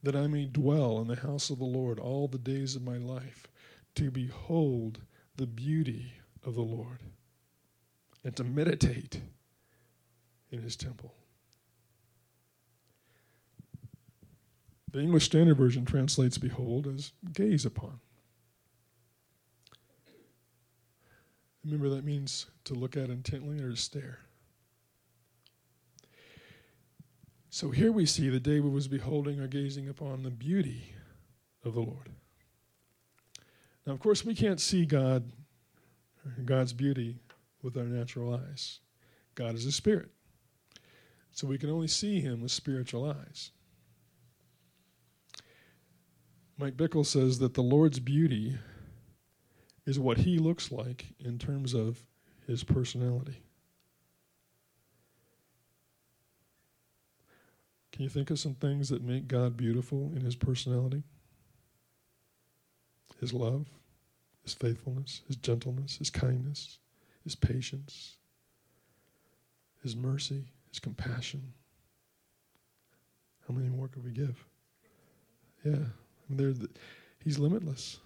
that 0.05 0.15
I 0.15 0.29
may 0.29 0.45
dwell 0.45 1.01
in 1.01 1.09
the 1.09 1.17
house 1.17 1.51
of 1.51 1.59
the 1.59 1.65
Lord 1.65 1.99
all 1.99 2.29
the 2.29 2.39
days 2.39 2.77
of 2.77 2.85
my 2.85 2.99
life, 2.99 3.49
to 3.97 4.13
behold 4.13 5.01
the 5.35 5.49
beauty 5.49 6.13
of 6.47 6.55
the 6.55 6.63
Lord, 6.63 7.01
and 8.23 8.37
to 8.37 8.45
meditate 8.45 9.21
in 10.53 10.63
his 10.63 10.77
temple. 10.77 11.13
The 14.93 15.01
English 15.01 15.27
Standard 15.27 15.57
Version 15.57 15.85
translates 15.85 16.39
behold 16.39 16.87
as 16.87 17.13
gaze 17.33 17.65
upon. 17.65 18.01
Remember, 21.65 21.89
that 21.91 22.05
means 22.05 22.47
to 22.65 22.75
look 22.75 22.97
at 22.97 23.11
intently 23.11 23.61
or 23.61 23.71
to 23.71 23.77
stare. 23.77 24.21
So 27.51 27.71
here 27.71 27.93
we 27.93 28.07
see 28.07 28.29
that 28.31 28.43
David 28.43 28.73
was 28.73 28.89
beholding 28.89 29.41
or 29.41 29.47
gazing 29.47 29.89
upon 29.89 30.23
the 30.23 30.31
beauty 30.31 30.95
of 31.65 31.75
the 31.75 31.81
Lord. 31.81 32.11
Now, 33.87 33.93
of 33.93 34.01
course, 34.01 34.25
we 34.25 34.35
can't 34.35 34.61
see 34.61 34.87
God, 34.87 35.31
God's 36.45 36.73
beauty, 36.73 37.19
with 37.63 37.77
our 37.77 37.85
natural 37.85 38.35
eyes. 38.35 38.81
God 39.35 39.55
is 39.55 39.67
a 39.67 39.73
spirit. 39.73 40.11
So 41.33 41.47
we 41.47 41.59
can 41.59 41.71
only 41.71 41.89
see 41.89 42.21
him 42.21 42.41
with 42.41 42.53
spiritual 42.53 43.05
eyes. 43.05 43.51
Mike 46.61 46.77
Bickle 46.77 47.07
says 47.07 47.39
that 47.39 47.55
the 47.55 47.63
Lord's 47.63 48.01
beauty 48.01 48.59
is 49.87 49.99
what 49.99 50.19
he 50.19 50.39
looks 50.39 50.71
like 50.71 51.07
in 51.19 51.39
terms 51.39 51.73
of 51.73 52.05
his 52.47 52.65
personality. 52.65 53.39
Can 57.93 58.03
you 58.03 58.11
think 58.11 58.29
of 58.29 58.39
some 58.39 58.53
things 58.53 58.91
that 58.91 59.03
make 59.03 59.27
God 59.27 59.57
beautiful 59.57 60.13
in 60.15 60.21
his 60.21 60.37
personality? 60.37 61.03
His 63.21 63.33
love, 63.33 63.67
his 64.43 64.53
faithfulness, 64.53 65.23
his 65.27 65.37
gentleness, 65.37 65.97
his 65.97 66.11
kindness, 66.11 66.77
his 67.25 67.37
patience, 67.37 68.19
his 69.83 69.97
mercy, 69.97 70.45
his 70.69 70.79
compassion. 70.79 71.55
How 73.49 73.55
many 73.55 73.71
more 73.71 73.89
could 73.89 74.05
we 74.05 74.11
give? 74.11 74.45
Yeah, 75.65 75.87
The, 76.31 76.69
he's 77.25 77.39
limitless. 77.39 77.99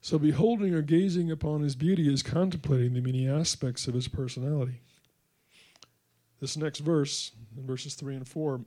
So, 0.00 0.18
beholding 0.18 0.74
or 0.74 0.82
gazing 0.82 1.30
upon 1.30 1.62
his 1.62 1.76
beauty 1.76 2.12
is 2.12 2.22
contemplating 2.22 2.94
the 2.94 3.00
many 3.00 3.28
aspects 3.28 3.86
of 3.86 3.94
his 3.94 4.08
personality. 4.08 4.80
This 6.40 6.56
next 6.56 6.80
verse, 6.80 7.30
in 7.56 7.66
verses 7.66 7.94
3 7.94 8.16
and 8.16 8.26
4, 8.26 8.60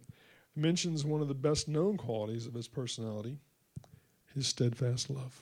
mentions 0.56 1.04
one 1.04 1.22
of 1.22 1.28
the 1.28 1.34
best 1.34 1.68
known 1.68 1.98
qualities 1.98 2.46
of 2.46 2.54
his 2.54 2.70
personality 2.70 3.40
his 4.36 4.48
steadfast 4.48 5.10
love. 5.10 5.42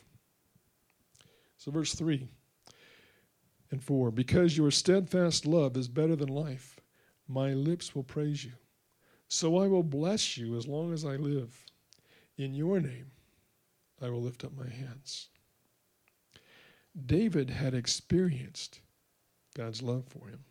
So, 1.57 1.71
verse 1.71 1.95
3 1.95 2.27
and 3.71 3.83
4 3.83 4.11
Because 4.11 4.55
your 4.55 4.71
steadfast 4.71 5.45
love 5.45 5.75
is 5.75 5.87
better 5.87 6.15
than 6.15 6.29
life, 6.29 6.79
my 7.27 7.53
lips 7.53 7.95
will 7.95 8.03
praise 8.03 8.45
you. 8.45 8.53
So 9.33 9.57
I 9.57 9.67
will 9.67 9.81
bless 9.81 10.37
you 10.37 10.55
as 10.57 10.67
long 10.67 10.93
as 10.93 11.03
I 11.03 11.15
live. 11.15 11.65
In 12.37 12.53
your 12.53 12.79
name 12.79 13.07
I 13.99 14.11
will 14.11 14.21
lift 14.21 14.43
up 14.43 14.55
my 14.55 14.69
hands. 14.69 15.29
David 17.07 17.49
had 17.49 17.73
experienced 17.73 18.81
God's 19.55 19.81
love 19.81 20.05
for 20.05 20.27
him 20.27 20.43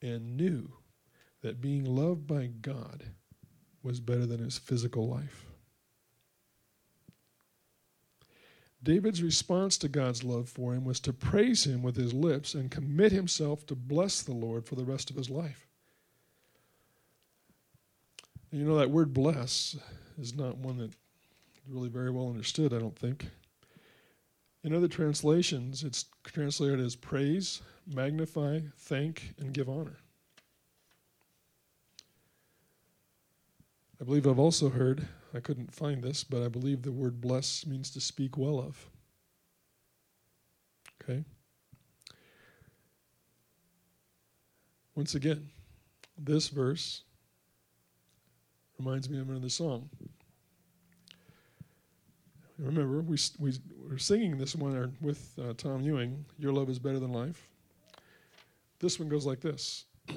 and 0.00 0.36
knew 0.36 0.74
that 1.42 1.60
being 1.60 1.84
loved 1.84 2.24
by 2.24 2.46
God 2.46 3.02
was 3.82 3.98
better 3.98 4.26
than 4.26 4.44
his 4.44 4.58
physical 4.58 5.08
life. 5.08 5.46
David's 8.80 9.24
response 9.24 9.76
to 9.78 9.88
God's 9.88 10.22
love 10.22 10.48
for 10.48 10.72
him 10.72 10.84
was 10.84 11.00
to 11.00 11.12
praise 11.12 11.66
him 11.66 11.82
with 11.82 11.96
his 11.96 12.14
lips 12.14 12.54
and 12.54 12.70
commit 12.70 13.10
himself 13.10 13.66
to 13.66 13.74
bless 13.74 14.22
the 14.22 14.34
Lord 14.34 14.64
for 14.64 14.76
the 14.76 14.84
rest 14.84 15.10
of 15.10 15.16
his 15.16 15.28
life. 15.28 15.65
You 18.56 18.64
know, 18.64 18.78
that 18.78 18.90
word 18.90 19.12
bless 19.12 19.76
is 20.18 20.34
not 20.34 20.56
one 20.56 20.78
that 20.78 20.90
really 21.68 21.90
very 21.90 22.10
well 22.10 22.30
understood, 22.30 22.72
I 22.72 22.78
don't 22.78 22.98
think. 22.98 23.28
In 24.64 24.74
other 24.74 24.88
translations, 24.88 25.84
it's 25.84 26.06
translated 26.24 26.80
as 26.80 26.96
praise, 26.96 27.60
magnify, 27.86 28.60
thank, 28.78 29.34
and 29.38 29.52
give 29.52 29.68
honor. 29.68 29.98
I 34.00 34.04
believe 34.04 34.26
I've 34.26 34.38
also 34.38 34.70
heard, 34.70 35.06
I 35.34 35.40
couldn't 35.40 35.74
find 35.74 36.02
this, 36.02 36.24
but 36.24 36.42
I 36.42 36.48
believe 36.48 36.80
the 36.80 36.92
word 36.92 37.20
bless 37.20 37.66
means 37.66 37.90
to 37.90 38.00
speak 38.00 38.38
well 38.38 38.58
of. 38.58 38.88
Okay? 41.02 41.26
Once 44.94 45.14
again, 45.14 45.50
this 46.16 46.48
verse 46.48 47.02
reminds 48.78 49.08
me 49.08 49.20
of 49.20 49.28
another 49.28 49.48
song. 49.48 49.88
Remember, 52.58 53.00
we, 53.00 53.18
we 53.38 53.52
were 53.88 53.98
singing 53.98 54.38
this 54.38 54.56
one 54.56 54.96
with 55.00 55.38
uh, 55.38 55.52
Tom 55.56 55.82
Ewing, 55.82 56.24
Your 56.38 56.52
Love 56.52 56.70
is 56.70 56.78
Better 56.78 56.98
Than 56.98 57.12
Life. 57.12 57.48
This 58.78 58.98
one 58.98 59.08
goes 59.08 59.26
like 59.26 59.40
this. 59.40 59.84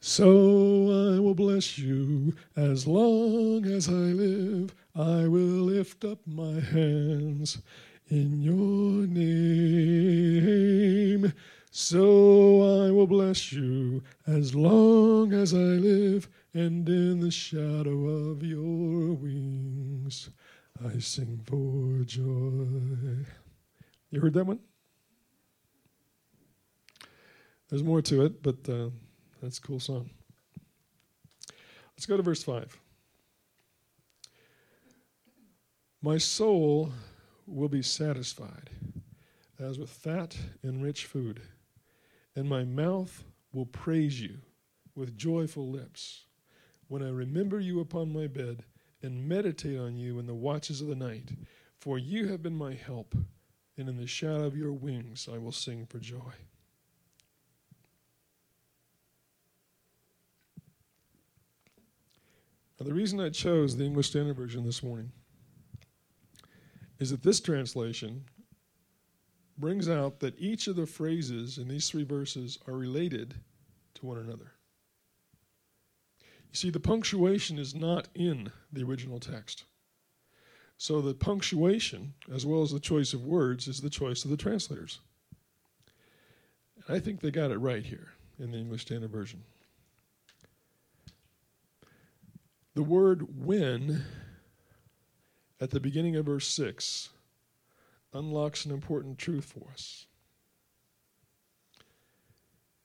So 0.00 1.16
I 1.16 1.18
will 1.18 1.34
bless 1.34 1.76
you 1.76 2.32
as 2.56 2.86
long 2.86 3.66
as 3.66 3.88
I 3.88 4.14
live. 4.14 4.72
I 4.94 5.26
will 5.26 5.66
lift 5.66 6.04
up 6.04 6.20
my 6.24 6.60
hands 6.60 7.58
in 8.08 8.40
your 8.40 9.08
name. 9.08 11.32
So 11.72 12.86
I 12.86 12.92
will 12.92 13.08
bless 13.08 13.52
you 13.52 14.04
as 14.26 14.54
long 14.54 15.32
as 15.32 15.52
I 15.52 15.56
live, 15.58 16.28
and 16.58 16.88
in 16.88 17.20
the 17.20 17.30
shadow 17.30 18.08
of 18.08 18.42
your 18.42 19.12
wings 19.12 20.28
I 20.84 20.98
sing 20.98 21.40
for 21.44 22.04
joy. 22.04 23.24
You 24.10 24.20
heard 24.20 24.34
that 24.34 24.44
one? 24.44 24.58
There's 27.68 27.84
more 27.84 28.02
to 28.02 28.24
it, 28.24 28.42
but 28.42 28.68
uh, 28.68 28.90
that's 29.40 29.58
a 29.58 29.60
cool 29.60 29.78
song. 29.78 30.10
Let's 31.96 32.06
go 32.06 32.16
to 32.16 32.24
verse 32.24 32.42
5. 32.42 32.76
My 36.02 36.18
soul 36.18 36.92
will 37.46 37.68
be 37.68 37.82
satisfied 37.82 38.70
as 39.60 39.78
with 39.78 39.90
fat 39.90 40.36
and 40.64 40.82
rich 40.82 41.04
food, 41.04 41.40
and 42.34 42.48
my 42.48 42.64
mouth 42.64 43.22
will 43.52 43.66
praise 43.66 44.20
you 44.20 44.38
with 44.96 45.16
joyful 45.16 45.70
lips 45.70 46.24
when 46.88 47.02
I 47.02 47.10
remember 47.10 47.60
you 47.60 47.80
upon 47.80 48.12
my 48.12 48.26
bed 48.26 48.64
and 49.02 49.28
meditate 49.28 49.78
on 49.78 49.96
you 49.96 50.18
in 50.18 50.26
the 50.26 50.34
watches 50.34 50.80
of 50.80 50.88
the 50.88 50.94
night. 50.94 51.30
For 51.78 51.98
you 51.98 52.28
have 52.28 52.42
been 52.42 52.56
my 52.56 52.74
help, 52.74 53.14
and 53.76 53.88
in 53.88 53.96
the 53.96 54.06
shadow 54.06 54.44
of 54.44 54.56
your 54.56 54.72
wings 54.72 55.28
I 55.32 55.38
will 55.38 55.52
sing 55.52 55.86
for 55.86 55.98
joy. 55.98 56.32
Now, 62.78 62.86
the 62.86 62.94
reason 62.94 63.20
I 63.20 63.30
chose 63.30 63.76
the 63.76 63.84
English 63.84 64.08
Standard 64.08 64.36
Version 64.36 64.64
this 64.64 64.82
morning 64.82 65.12
is 66.98 67.10
that 67.10 67.22
this 67.22 67.40
translation 67.40 68.24
brings 69.56 69.88
out 69.88 70.20
that 70.20 70.38
each 70.38 70.68
of 70.68 70.76
the 70.76 70.86
phrases 70.86 71.58
in 71.58 71.68
these 71.68 71.88
three 71.88 72.04
verses 72.04 72.58
are 72.66 72.74
related 72.74 73.34
to 73.94 74.06
one 74.06 74.18
another. 74.18 74.52
You 76.50 76.56
see, 76.56 76.70
the 76.70 76.80
punctuation 76.80 77.58
is 77.58 77.74
not 77.74 78.08
in 78.14 78.50
the 78.72 78.82
original 78.82 79.20
text. 79.20 79.64
So 80.76 81.00
the 81.00 81.14
punctuation, 81.14 82.14
as 82.32 82.46
well 82.46 82.62
as 82.62 82.70
the 82.70 82.80
choice 82.80 83.12
of 83.12 83.24
words, 83.24 83.66
is 83.66 83.80
the 83.80 83.90
choice 83.90 84.24
of 84.24 84.30
the 84.30 84.36
translators. 84.36 85.00
And 86.76 86.96
I 86.96 87.00
think 87.00 87.20
they 87.20 87.30
got 87.30 87.50
it 87.50 87.58
right 87.58 87.84
here 87.84 88.12
in 88.38 88.52
the 88.52 88.58
English 88.58 88.82
Standard 88.82 89.10
Version. 89.10 89.42
The 92.74 92.82
word 92.84 93.44
when 93.44 94.04
at 95.60 95.70
the 95.70 95.80
beginning 95.80 96.14
of 96.14 96.26
verse 96.26 96.46
6 96.46 97.08
unlocks 98.12 98.64
an 98.64 98.70
important 98.70 99.18
truth 99.18 99.46
for 99.46 99.72
us. 99.72 100.06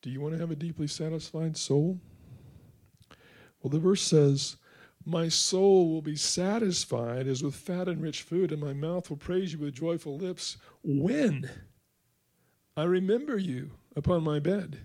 Do 0.01 0.09
you 0.09 0.19
want 0.19 0.33
to 0.33 0.39
have 0.39 0.51
a 0.51 0.55
deeply 0.55 0.87
satisfied 0.87 1.55
soul? 1.55 1.99
Well, 3.63 3.71
the 3.71 3.79
verse 3.79 4.01
says, 4.01 4.57
My 5.05 5.29
soul 5.29 5.89
will 5.89 6.01
be 6.01 6.17
satisfied 6.17 7.27
as 7.27 7.41
with 7.41 7.55
fat 7.55 7.87
and 7.87 8.01
rich 8.01 8.21
food, 8.21 8.51
and 8.51 8.61
my 8.61 8.73
mouth 8.73 9.09
will 9.09 9.17
praise 9.17 9.53
you 9.53 9.59
with 9.59 9.73
joyful 9.73 10.17
lips 10.17 10.57
when 10.83 11.49
I 12.75 12.83
remember 12.83 13.37
you 13.37 13.71
upon 13.95 14.23
my 14.23 14.39
bed 14.39 14.79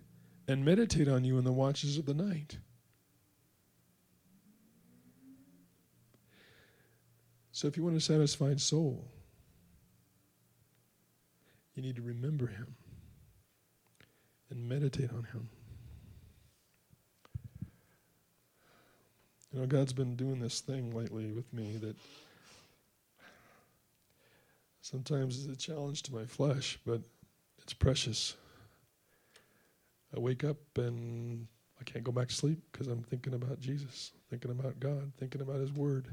and 0.46 0.64
meditate 0.64 1.08
on 1.08 1.24
you 1.24 1.38
in 1.38 1.44
the 1.44 1.52
watches 1.52 1.98
of 1.98 2.06
the 2.06 2.14
night. 2.14 2.58
So, 7.50 7.66
if 7.66 7.76
you 7.76 7.82
want 7.82 7.96
a 7.96 8.00
satisfied 8.00 8.60
soul, 8.60 9.10
you 11.74 11.82
need 11.82 11.96
to 11.96 12.02
remember 12.02 12.46
Him 12.46 12.76
and 14.50 14.68
meditate 14.68 15.10
on 15.10 15.24
Him. 15.24 15.48
You 19.52 19.60
know, 19.60 19.66
God's 19.66 19.92
been 19.94 20.14
doing 20.14 20.40
this 20.40 20.60
thing 20.60 20.90
lately 20.94 21.32
with 21.32 21.50
me 21.54 21.78
that 21.78 21.96
sometimes 24.82 25.38
is 25.38 25.46
a 25.46 25.56
challenge 25.56 26.02
to 26.04 26.14
my 26.14 26.24
flesh, 26.24 26.78
but 26.84 27.00
it's 27.62 27.72
precious. 27.72 28.36
I 30.14 30.20
wake 30.20 30.44
up 30.44 30.56
and 30.76 31.46
I 31.80 31.84
can't 31.84 32.04
go 32.04 32.12
back 32.12 32.28
to 32.28 32.34
sleep 32.34 32.58
because 32.72 32.88
I'm 32.88 33.02
thinking 33.02 33.34
about 33.34 33.60
Jesus, 33.60 34.12
thinking 34.28 34.50
about 34.50 34.80
God, 34.80 35.12
thinking 35.18 35.40
about 35.40 35.60
His 35.60 35.72
Word. 35.72 36.08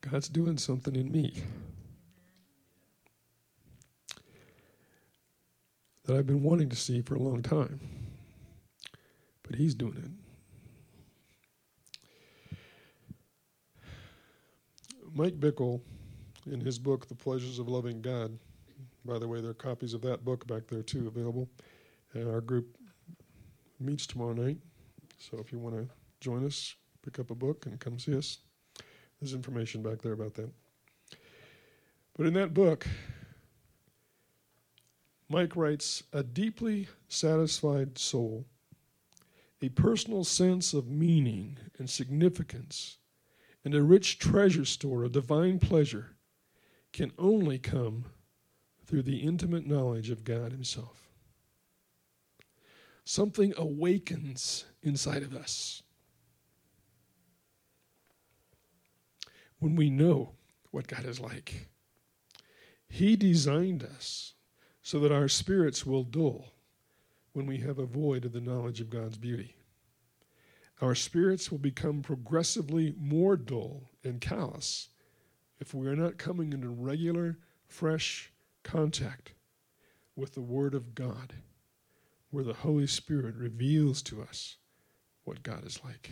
God's 0.00 0.28
doing 0.28 0.58
something 0.58 0.96
in 0.96 1.12
me 1.12 1.42
that 6.04 6.16
I've 6.16 6.26
been 6.26 6.42
wanting 6.42 6.68
to 6.70 6.76
see 6.76 7.02
for 7.02 7.14
a 7.14 7.22
long 7.22 7.42
time. 7.42 7.80
But 9.42 9.56
He's 9.56 9.74
doing 9.74 9.96
it. 9.96 10.10
Mike 15.12 15.38
Bickle, 15.40 15.80
in 16.50 16.60
his 16.60 16.78
book, 16.78 17.08
The 17.08 17.14
Pleasures 17.14 17.58
of 17.58 17.68
Loving 17.68 18.00
God, 18.00 18.38
by 19.04 19.18
the 19.18 19.26
way, 19.26 19.40
there 19.40 19.50
are 19.50 19.54
copies 19.54 19.92
of 19.92 20.02
that 20.02 20.24
book 20.24 20.46
back 20.46 20.66
there 20.68 20.82
too 20.82 21.08
available. 21.08 21.48
And 22.14 22.28
our 22.28 22.40
group 22.40 22.76
meets 23.78 24.06
tomorrow 24.06 24.32
night. 24.32 24.58
So 25.18 25.38
if 25.38 25.52
you 25.52 25.58
want 25.58 25.76
to 25.76 25.88
join 26.20 26.46
us, 26.46 26.74
pick 27.02 27.18
up 27.18 27.30
a 27.30 27.34
book 27.34 27.66
and 27.66 27.78
come 27.78 27.98
see 27.98 28.16
us. 28.16 28.38
There's 29.20 29.34
information 29.34 29.82
back 29.82 30.00
there 30.00 30.12
about 30.12 30.34
that. 30.34 30.50
But 32.16 32.26
in 32.26 32.34
that 32.34 32.54
book, 32.54 32.86
Mike 35.28 35.54
writes 35.56 36.02
a 36.12 36.22
deeply 36.22 36.88
satisfied 37.08 37.98
soul, 37.98 38.46
a 39.62 39.68
personal 39.68 40.24
sense 40.24 40.74
of 40.74 40.88
meaning 40.88 41.58
and 41.78 41.88
significance, 41.88 42.98
and 43.64 43.74
a 43.74 43.82
rich 43.82 44.18
treasure 44.18 44.64
store 44.64 45.04
of 45.04 45.12
divine 45.12 45.58
pleasure 45.58 46.16
can 46.92 47.12
only 47.18 47.58
come 47.58 48.06
through 48.84 49.02
the 49.02 49.18
intimate 49.18 49.66
knowledge 49.66 50.10
of 50.10 50.24
God 50.24 50.50
Himself. 50.50 51.08
Something 53.04 53.54
awakens 53.56 54.64
inside 54.82 55.22
of 55.22 55.34
us 55.34 55.82
when 59.60 59.76
we 59.76 59.90
know 59.90 60.32
what 60.72 60.88
God 60.88 61.04
is 61.04 61.20
like. 61.20 61.68
He 62.88 63.14
designed 63.14 63.84
us 63.84 64.34
so 64.82 64.98
that 65.00 65.12
our 65.12 65.28
spirits 65.28 65.86
will 65.86 66.02
dull 66.02 66.52
when 67.32 67.46
we 67.46 67.58
have 67.58 67.78
a 67.78 67.86
void 67.86 68.24
of 68.24 68.32
the 68.32 68.40
knowledge 68.40 68.80
of 68.80 68.90
God's 68.90 69.16
beauty. 69.16 69.54
Our 70.80 70.94
spirits 70.94 71.50
will 71.50 71.58
become 71.58 72.02
progressively 72.02 72.94
more 72.98 73.36
dull 73.36 73.84
and 74.02 74.20
callous 74.20 74.88
if 75.60 75.74
we 75.74 75.86
are 75.86 75.96
not 75.96 76.16
coming 76.16 76.52
into 76.52 76.70
regular, 76.70 77.38
fresh 77.68 78.32
contact 78.62 79.32
with 80.16 80.34
the 80.34 80.40
Word 80.40 80.74
of 80.74 80.94
God, 80.94 81.34
where 82.30 82.44
the 82.44 82.54
Holy 82.54 82.86
Spirit 82.86 83.34
reveals 83.36 84.00
to 84.02 84.22
us 84.22 84.56
what 85.24 85.42
God 85.42 85.66
is 85.66 85.80
like. 85.84 86.10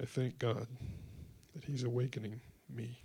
I 0.00 0.06
thank 0.06 0.38
God 0.38 0.66
that 1.54 1.64
He's 1.64 1.84
awakening 1.84 2.40
me. 2.72 2.98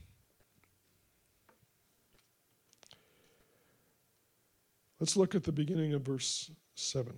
Let's 4.99 5.17
look 5.17 5.35
at 5.35 5.43
the 5.43 5.51
beginning 5.51 5.93
of 5.93 6.03
verse 6.03 6.51
7. 6.75 7.13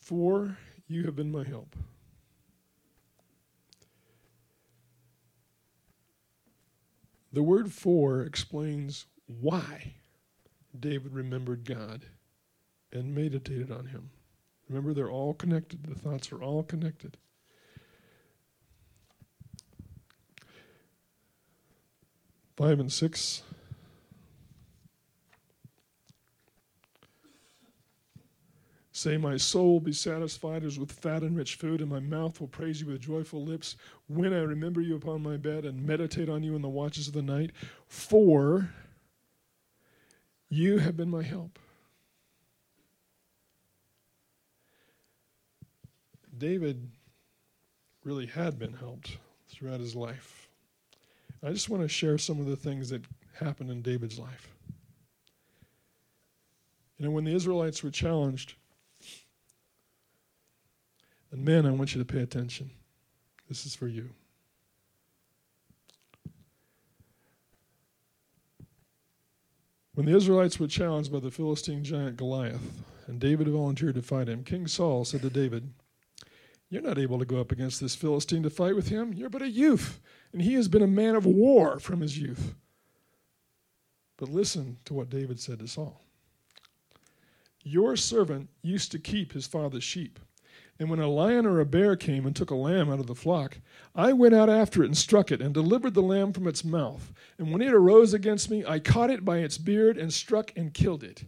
For 0.00 0.56
you 0.86 1.04
have 1.04 1.16
been 1.16 1.30
my 1.30 1.44
help. 1.44 1.76
The 7.32 7.42
word 7.42 7.72
for 7.72 8.22
explains 8.22 9.06
why 9.26 9.94
David 10.78 11.12
remembered 11.12 11.64
God 11.64 12.06
and 12.92 13.14
meditated 13.14 13.72
on 13.72 13.86
him. 13.86 14.10
Remember, 14.68 14.94
they're 14.94 15.10
all 15.10 15.34
connected. 15.34 15.84
The 15.84 15.94
thoughts 15.94 16.32
are 16.32 16.42
all 16.42 16.62
connected. 16.62 17.16
Five 22.56 22.80
and 22.80 22.92
six. 22.92 23.42
Say, 28.92 29.16
My 29.16 29.36
soul 29.36 29.72
will 29.72 29.80
be 29.80 29.92
satisfied 29.92 30.62
as 30.62 30.78
with 30.78 30.92
fat 30.92 31.22
and 31.22 31.36
rich 31.36 31.56
food, 31.56 31.80
and 31.80 31.90
my 31.90 31.98
mouth 31.98 32.40
will 32.40 32.46
praise 32.46 32.80
you 32.80 32.86
with 32.86 33.00
joyful 33.00 33.44
lips 33.44 33.76
when 34.06 34.32
I 34.32 34.38
remember 34.38 34.80
you 34.80 34.94
upon 34.94 35.20
my 35.20 35.36
bed 35.36 35.64
and 35.64 35.84
meditate 35.84 36.28
on 36.28 36.44
you 36.44 36.54
in 36.54 36.62
the 36.62 36.68
watches 36.68 37.08
of 37.08 37.12
the 37.12 37.20
night. 37.20 37.50
For 37.88 38.70
you 40.48 40.78
have 40.78 40.96
been 40.96 41.10
my 41.10 41.24
help. 41.24 41.58
David 46.38 46.90
really 48.02 48.26
had 48.26 48.58
been 48.58 48.72
helped 48.72 49.18
throughout 49.48 49.80
his 49.80 49.94
life. 49.94 50.48
I 51.42 51.50
just 51.50 51.68
want 51.68 51.82
to 51.82 51.88
share 51.88 52.18
some 52.18 52.40
of 52.40 52.46
the 52.46 52.56
things 52.56 52.88
that 52.90 53.02
happened 53.38 53.70
in 53.70 53.82
David's 53.82 54.18
life. 54.18 54.48
You 56.98 57.06
know, 57.06 57.10
when 57.10 57.24
the 57.24 57.34
Israelites 57.34 57.82
were 57.82 57.90
challenged, 57.90 58.54
and 61.30 61.44
men, 61.44 61.66
I 61.66 61.70
want 61.70 61.94
you 61.94 62.02
to 62.02 62.12
pay 62.12 62.20
attention. 62.20 62.70
This 63.48 63.66
is 63.66 63.74
for 63.74 63.88
you. 63.88 64.10
When 69.94 70.06
the 70.06 70.16
Israelites 70.16 70.58
were 70.58 70.66
challenged 70.66 71.12
by 71.12 71.20
the 71.20 71.30
Philistine 71.30 71.84
giant 71.84 72.16
Goliath, 72.16 72.82
and 73.06 73.20
David 73.20 73.48
volunteered 73.48 73.94
to 73.96 74.02
fight 74.02 74.28
him, 74.28 74.44
King 74.44 74.66
Saul 74.66 75.04
said 75.04 75.22
to 75.22 75.30
David, 75.30 75.72
You're 76.70 76.82
not 76.82 76.98
able 76.98 77.18
to 77.18 77.24
go 77.24 77.40
up 77.40 77.52
against 77.52 77.80
this 77.80 77.94
Philistine 77.94 78.42
to 78.42 78.50
fight 78.50 78.74
with 78.74 78.88
him. 78.88 79.12
You're 79.12 79.30
but 79.30 79.42
a 79.42 79.48
youth, 79.48 80.00
and 80.32 80.42
he 80.42 80.54
has 80.54 80.68
been 80.68 80.82
a 80.82 80.86
man 80.86 81.14
of 81.14 81.26
war 81.26 81.78
from 81.78 82.00
his 82.00 82.18
youth. 82.18 82.54
But 84.16 84.28
listen 84.28 84.78
to 84.84 84.94
what 84.94 85.10
David 85.10 85.40
said 85.40 85.58
to 85.58 85.68
Saul 85.68 86.00
Your 87.62 87.96
servant 87.96 88.48
used 88.62 88.92
to 88.92 88.98
keep 88.98 89.32
his 89.32 89.46
father's 89.46 89.84
sheep. 89.84 90.18
And 90.78 90.90
when 90.90 90.98
a 90.98 91.08
lion 91.08 91.46
or 91.46 91.60
a 91.60 91.66
bear 91.66 91.94
came 91.94 92.26
and 92.26 92.34
took 92.34 92.50
a 92.50 92.56
lamb 92.56 92.90
out 92.90 92.98
of 92.98 93.06
the 93.06 93.14
flock, 93.14 93.58
I 93.94 94.12
went 94.12 94.34
out 94.34 94.50
after 94.50 94.82
it 94.82 94.86
and 94.86 94.96
struck 94.96 95.30
it 95.30 95.40
and 95.40 95.54
delivered 95.54 95.94
the 95.94 96.02
lamb 96.02 96.32
from 96.32 96.48
its 96.48 96.64
mouth. 96.64 97.12
And 97.38 97.52
when 97.52 97.62
it 97.62 97.72
arose 97.72 98.12
against 98.12 98.50
me, 98.50 98.64
I 98.66 98.80
caught 98.80 99.10
it 99.10 99.24
by 99.24 99.38
its 99.38 99.56
beard 99.56 99.96
and 99.96 100.12
struck 100.12 100.52
and 100.56 100.74
killed 100.74 101.04
it. 101.04 101.24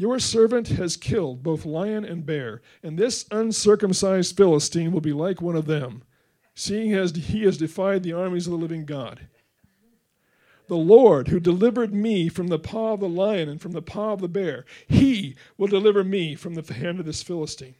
Your 0.00 0.20
servant 0.20 0.68
has 0.68 0.96
killed 0.96 1.42
both 1.42 1.66
lion 1.66 2.04
and 2.04 2.24
bear, 2.24 2.62
and 2.84 2.96
this 2.96 3.26
uncircumcised 3.32 4.36
Philistine 4.36 4.92
will 4.92 5.00
be 5.00 5.12
like 5.12 5.42
one 5.42 5.56
of 5.56 5.66
them, 5.66 6.04
seeing 6.54 6.94
as 6.94 7.10
he 7.16 7.42
has 7.42 7.58
defied 7.58 8.04
the 8.04 8.12
armies 8.12 8.46
of 8.46 8.52
the 8.52 8.58
living 8.58 8.86
God. 8.86 9.26
The 10.68 10.76
Lord, 10.76 11.28
who 11.28 11.40
delivered 11.40 11.92
me 11.92 12.28
from 12.28 12.46
the 12.46 12.60
paw 12.60 12.92
of 12.92 13.00
the 13.00 13.08
lion 13.08 13.48
and 13.48 13.60
from 13.60 13.72
the 13.72 13.82
paw 13.82 14.12
of 14.12 14.20
the 14.20 14.28
bear, 14.28 14.64
he 14.86 15.34
will 15.56 15.66
deliver 15.66 16.04
me 16.04 16.36
from 16.36 16.54
the 16.54 16.72
hand 16.72 17.00
of 17.00 17.06
this 17.06 17.24
Philistine. 17.24 17.74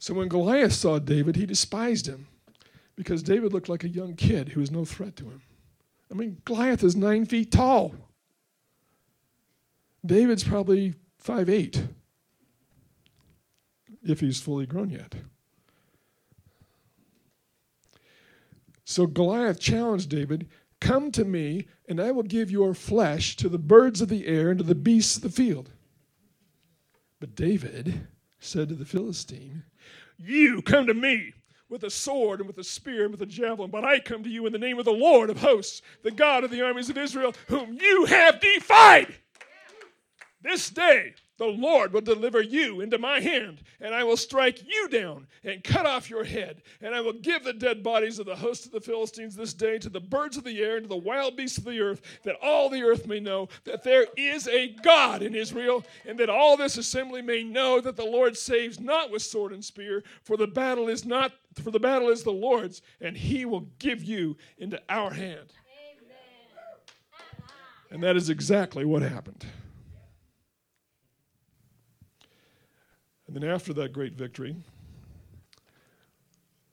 So 0.00 0.12
when 0.12 0.26
Goliath 0.26 0.72
saw 0.72 0.98
David, 0.98 1.36
he 1.36 1.46
despised 1.46 2.08
him 2.08 2.26
because 2.96 3.22
David 3.22 3.52
looked 3.52 3.68
like 3.68 3.84
a 3.84 3.88
young 3.88 4.16
kid 4.16 4.48
who 4.48 4.60
was 4.60 4.72
no 4.72 4.84
threat 4.84 5.14
to 5.16 5.24
him. 5.26 5.42
I 6.10 6.14
mean, 6.14 6.42
Goliath 6.44 6.82
is 6.82 6.96
nine 6.96 7.26
feet 7.26 7.52
tall. 7.52 7.94
David's 10.04 10.44
probably 10.44 10.94
five 11.18 11.48
eight, 11.48 11.82
if 14.02 14.20
he's 14.20 14.40
fully 14.40 14.66
grown 14.66 14.90
yet. 14.90 15.14
So 18.84 19.06
Goliath 19.06 19.58
challenged 19.58 20.10
David 20.10 20.48
Come 20.84 21.12
to 21.12 21.24
me, 21.24 21.66
and 21.88 21.98
I 21.98 22.10
will 22.10 22.22
give 22.22 22.50
your 22.50 22.74
flesh 22.74 23.36
to 23.36 23.48
the 23.48 23.58
birds 23.58 24.02
of 24.02 24.10
the 24.10 24.26
air 24.26 24.50
and 24.50 24.58
to 24.58 24.64
the 24.64 24.74
beasts 24.74 25.16
of 25.16 25.22
the 25.22 25.30
field. 25.30 25.70
But 27.20 27.34
David 27.34 28.06
said 28.38 28.68
to 28.68 28.74
the 28.74 28.84
Philistine, 28.84 29.62
You 30.18 30.60
come 30.60 30.86
to 30.86 30.92
me 30.92 31.32
with 31.70 31.84
a 31.84 31.90
sword 31.90 32.40
and 32.40 32.46
with 32.46 32.58
a 32.58 32.64
spear 32.64 33.04
and 33.04 33.12
with 33.12 33.22
a 33.22 33.26
javelin, 33.26 33.70
but 33.70 33.82
I 33.82 33.98
come 33.98 34.22
to 34.24 34.28
you 34.28 34.44
in 34.44 34.52
the 34.52 34.58
name 34.58 34.78
of 34.78 34.84
the 34.84 34.92
Lord 34.92 35.30
of 35.30 35.38
hosts, 35.38 35.80
the 36.02 36.10
God 36.10 36.44
of 36.44 36.50
the 36.50 36.60
armies 36.60 36.90
of 36.90 36.98
Israel, 36.98 37.34
whom 37.48 37.78
you 37.80 38.04
have 38.04 38.38
defied. 38.40 39.14
This 40.44 40.68
day 40.68 41.14
the 41.38 41.46
Lord 41.46 41.92
will 41.92 42.02
deliver 42.02 42.42
you 42.42 42.82
into 42.82 42.98
my 42.98 43.18
hand, 43.18 43.62
and 43.80 43.94
I 43.94 44.04
will 44.04 44.16
strike 44.16 44.62
you 44.68 44.88
down 44.88 45.26
and 45.42 45.64
cut 45.64 45.86
off 45.86 46.10
your 46.10 46.22
head. 46.22 46.62
And 46.82 46.94
I 46.94 47.00
will 47.00 47.14
give 47.14 47.42
the 47.42 47.54
dead 47.54 47.82
bodies 47.82 48.18
of 48.18 48.26
the 48.26 48.36
host 48.36 48.66
of 48.66 48.72
the 48.72 48.80
Philistines 48.80 49.34
this 49.34 49.54
day 49.54 49.78
to 49.78 49.88
the 49.88 50.00
birds 50.00 50.36
of 50.36 50.44
the 50.44 50.60
air 50.60 50.76
and 50.76 50.84
to 50.84 50.88
the 50.88 50.96
wild 50.96 51.34
beasts 51.34 51.56
of 51.56 51.64
the 51.64 51.80
earth, 51.80 52.02
that 52.24 52.36
all 52.42 52.68
the 52.68 52.82
earth 52.82 53.06
may 53.06 53.20
know 53.20 53.48
that 53.64 53.82
there 53.82 54.06
is 54.18 54.46
a 54.46 54.76
God 54.82 55.22
in 55.22 55.34
Israel, 55.34 55.82
and 56.06 56.18
that 56.18 56.30
all 56.30 56.58
this 56.58 56.76
assembly 56.76 57.22
may 57.22 57.42
know 57.42 57.80
that 57.80 57.96
the 57.96 58.04
Lord 58.04 58.36
saves 58.36 58.78
not 58.78 59.10
with 59.10 59.22
sword 59.22 59.52
and 59.52 59.64
spear, 59.64 60.04
for 60.22 60.36
the 60.36 60.46
battle 60.46 60.88
is 60.88 61.06
not 61.06 61.32
for 61.62 61.70
the 61.70 61.80
battle 61.80 62.10
is 62.10 62.22
the 62.22 62.32
Lord's, 62.32 62.82
and 63.00 63.16
he 63.16 63.44
will 63.44 63.66
give 63.78 64.02
you 64.02 64.36
into 64.58 64.80
our 64.88 65.12
hand. 65.12 65.52
Amen. 66.02 67.48
And 67.90 68.02
that 68.02 68.16
is 68.16 68.28
exactly 68.28 68.84
what 68.84 69.02
happened. 69.02 69.46
And 73.26 73.36
then 73.36 73.44
after 73.44 73.72
that 73.74 73.92
great 73.92 74.14
victory, 74.14 74.56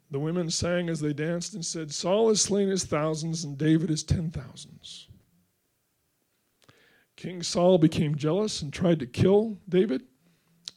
the 0.09 0.19
women 0.19 0.49
sang 0.49 0.89
as 0.89 0.99
they 0.99 1.13
danced 1.13 1.53
and 1.53 1.65
said, 1.65 1.93
Saul 1.93 2.27
has 2.29 2.41
slain 2.41 2.67
his 2.67 2.83
thousands 2.83 3.45
and 3.45 3.57
David 3.57 3.89
his 3.89 4.03
ten 4.03 4.29
thousands. 4.29 5.07
King 7.15 7.43
Saul 7.43 7.77
became 7.77 8.15
jealous 8.15 8.61
and 8.61 8.73
tried 8.73 8.99
to 8.99 9.05
kill 9.05 9.57
David 9.69 10.03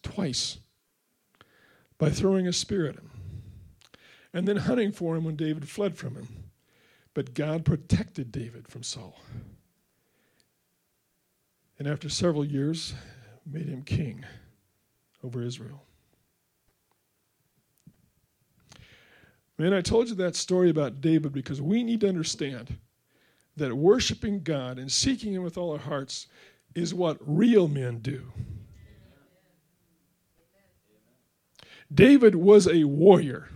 twice 0.02 0.58
by 1.98 2.10
throwing 2.10 2.46
a 2.46 2.52
spear 2.52 2.86
at 2.86 2.96
him 2.96 3.10
and 4.32 4.46
then 4.46 4.56
hunting 4.56 4.92
for 4.92 5.16
him 5.16 5.24
when 5.24 5.36
David 5.36 5.68
fled 5.68 5.96
from 5.96 6.14
him. 6.14 6.28
But 7.14 7.34
God 7.34 7.64
protected 7.64 8.32
David 8.32 8.68
from 8.68 8.82
Saul. 8.82 9.20
And 11.78 11.88
after 11.88 12.08
several 12.08 12.44
years, 12.44 12.94
made 13.46 13.68
him 13.68 13.82
king 13.82 14.24
over 15.24 15.42
Israel. 15.42 15.82
Man, 19.56 19.72
I 19.72 19.80
told 19.80 20.08
you 20.08 20.14
that 20.16 20.36
story 20.36 20.68
about 20.68 21.00
David 21.00 21.32
because 21.32 21.62
we 21.62 21.82
need 21.82 22.00
to 22.00 22.08
understand 22.08 22.76
that 23.56 23.72
worshiping 23.72 24.42
God 24.42 24.78
and 24.78 24.90
seeking 24.90 25.32
Him 25.32 25.42
with 25.42 25.56
all 25.56 25.72
our 25.72 25.78
hearts 25.78 26.26
is 26.74 26.92
what 26.92 27.18
real 27.20 27.68
men 27.68 27.98
do. 27.98 28.32
David 31.92 32.34
was 32.34 32.66
a 32.66 32.84
warrior. 32.84 33.48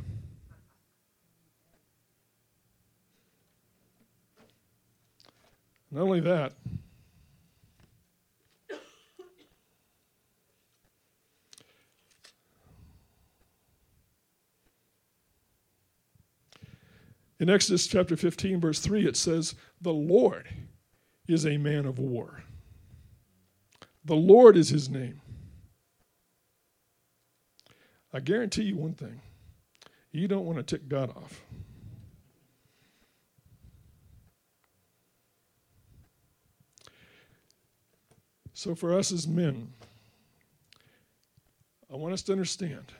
Not 5.90 6.02
only 6.02 6.20
that, 6.20 6.52
In 17.40 17.48
Exodus 17.48 17.86
chapter 17.86 18.16
15, 18.16 18.60
verse 18.60 18.80
3, 18.80 19.06
it 19.06 19.16
says, 19.16 19.54
The 19.80 19.92
Lord 19.92 20.48
is 21.28 21.46
a 21.46 21.56
man 21.56 21.86
of 21.86 21.98
war. 21.98 22.42
The 24.04 24.16
Lord 24.16 24.56
is 24.56 24.70
his 24.70 24.88
name. 24.88 25.20
I 28.12 28.20
guarantee 28.20 28.62
you 28.62 28.76
one 28.76 28.94
thing 28.94 29.20
you 30.10 30.26
don't 30.26 30.46
want 30.46 30.58
to 30.58 30.64
tick 30.64 30.88
God 30.88 31.10
off. 31.10 31.42
So, 38.54 38.74
for 38.74 38.92
us 38.92 39.12
as 39.12 39.28
men, 39.28 39.72
I 41.92 41.94
want 41.94 42.14
us 42.14 42.22
to 42.22 42.32
understand 42.32 42.92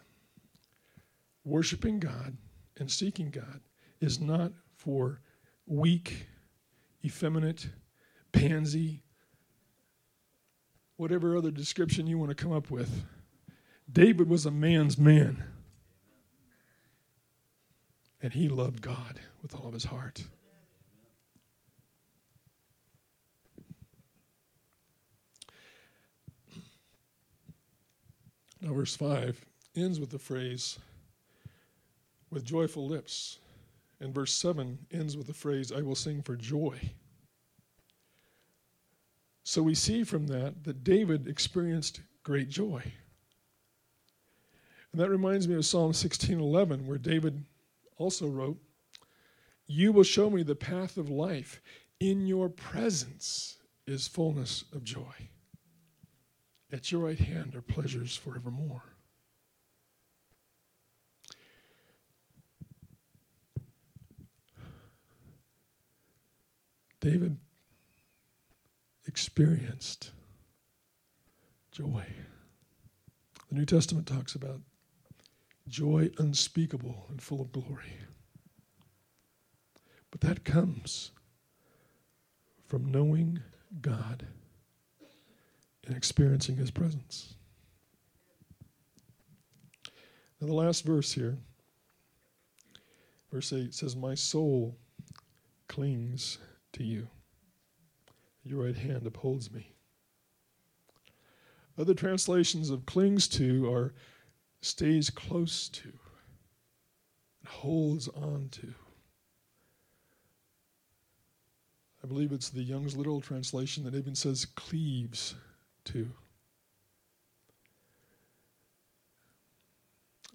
worshiping 1.45 1.99
God 1.99 2.37
and 2.77 2.89
seeking 2.89 3.31
God 3.31 3.61
is 4.01 4.21
not 4.21 4.53
for 4.77 5.21
weak, 5.67 6.27
effeminate, 7.05 7.69
pansy, 8.33 9.03
whatever 10.97 11.37
other 11.37 11.51
description 11.51 12.07
you 12.07 12.19
want 12.19 12.31
to 12.31 12.35
come 12.35 12.53
up 12.53 12.71
with. 12.71 13.05
David 13.91 14.29
was 14.29 14.47
a 14.47 14.51
man's 14.51 14.99
man. 14.99 15.43
And 18.21 18.33
he 18.33 18.49
loved 18.49 18.83
God 18.83 19.21
with 19.43 19.55
all 19.55 19.69
of 19.69 19.73
his 19.73 19.85
heart. 19.85 20.25
Now, 28.61 28.75
verse 28.75 28.97
5 28.97 29.45
ends 29.77 30.01
with 30.01 30.11
the 30.11 30.19
phrase, 30.19 30.81
with 32.29 32.45
joyful 32.45 32.89
lips. 32.89 33.39
And 34.01 34.15
verse 34.15 34.33
7 34.33 34.87
ends 34.91 35.17
with 35.17 35.27
the 35.27 35.35
phrase, 35.35 35.73
I 35.73 35.83
will 35.83 35.97
sing 35.97 36.23
for 36.23 36.37
joy. 36.37 36.93
So 39.43 39.63
we 39.63 39.75
see 39.75 40.05
from 40.05 40.27
that 40.27 40.65
that 40.65 40.85
David 40.85 41.27
experienced 41.27 42.03
great 42.23 42.49
joy. 42.49 42.93
And 44.93 45.01
that 45.01 45.11
reminds 45.11 45.49
me 45.49 45.55
of 45.55 45.65
Psalm 45.65 45.93
16:11 45.93 46.87
where 46.87 46.99
David 46.99 47.45
also 47.97 48.29
wrote, 48.29 48.63
"You 49.67 49.93
will 49.93 50.05
show 50.05 50.31
me 50.31 50.43
the 50.43 50.55
path 50.55 50.97
of 50.97 51.09
life. 51.09 51.61
In 51.99 52.27
your 52.27 52.49
presence 52.49 53.59
is 53.87 54.07
fullness 54.07 54.65
of 54.73 54.85
joy. 54.85 55.31
At 56.71 56.93
your 56.93 57.07
right 57.07 57.19
hand 57.19 57.55
are 57.55 57.63
pleasures 57.63 58.17
forevermore." 58.17 58.98
David 67.09 67.39
experienced 69.07 70.11
joy. 71.73 72.05
The 73.49 73.55
New 73.55 73.65
Testament 73.65 74.07
talks 74.07 74.35
about 74.35 74.61
joy 75.67 76.11
unspeakable 76.19 77.07
and 77.09 77.23
full 77.23 77.41
of 77.41 77.51
glory. 77.51 77.95
But 80.11 80.21
that 80.21 80.45
comes 80.45 81.13
from 82.67 82.93
knowing 82.93 83.41
God 83.81 84.27
and 85.87 85.97
experiencing 85.97 86.57
His 86.59 86.71
presence. 86.71 87.37
Now, 90.43 90.47
the 90.47 90.53
last 90.53 90.85
verse 90.85 91.15
here, 91.15 91.39
verse 93.33 93.51
8 93.51 93.73
says, 93.73 93.97
My 93.97 94.15
soul 94.15 94.77
clings 95.69 96.37
to 96.79 96.85
you. 96.85 97.09
Your 98.45 98.65
right 98.65 98.77
hand 98.77 99.07
upholds 99.07 99.53
me. 99.53 99.73
Other 101.77 101.95
translations 101.95 102.71
of 102.71 102.87
clings 102.87 103.29
to 103.29 103.73
are 103.73 103.93
stays 104.61 105.11
close 105.11 105.69
to, 105.69 105.93
holds 107.47 108.09
on 108.09 108.49
to. 108.53 108.75
I 112.03 112.07
believe 112.07 112.33
it's 112.33 112.49
the 112.49 112.63
Young's 112.63 112.97
Literal 112.97 113.21
Translation 113.21 113.85
that 113.85 113.95
even 113.95 114.15
says 114.15 114.45
cleaves 114.45 115.35
to. 115.85 116.09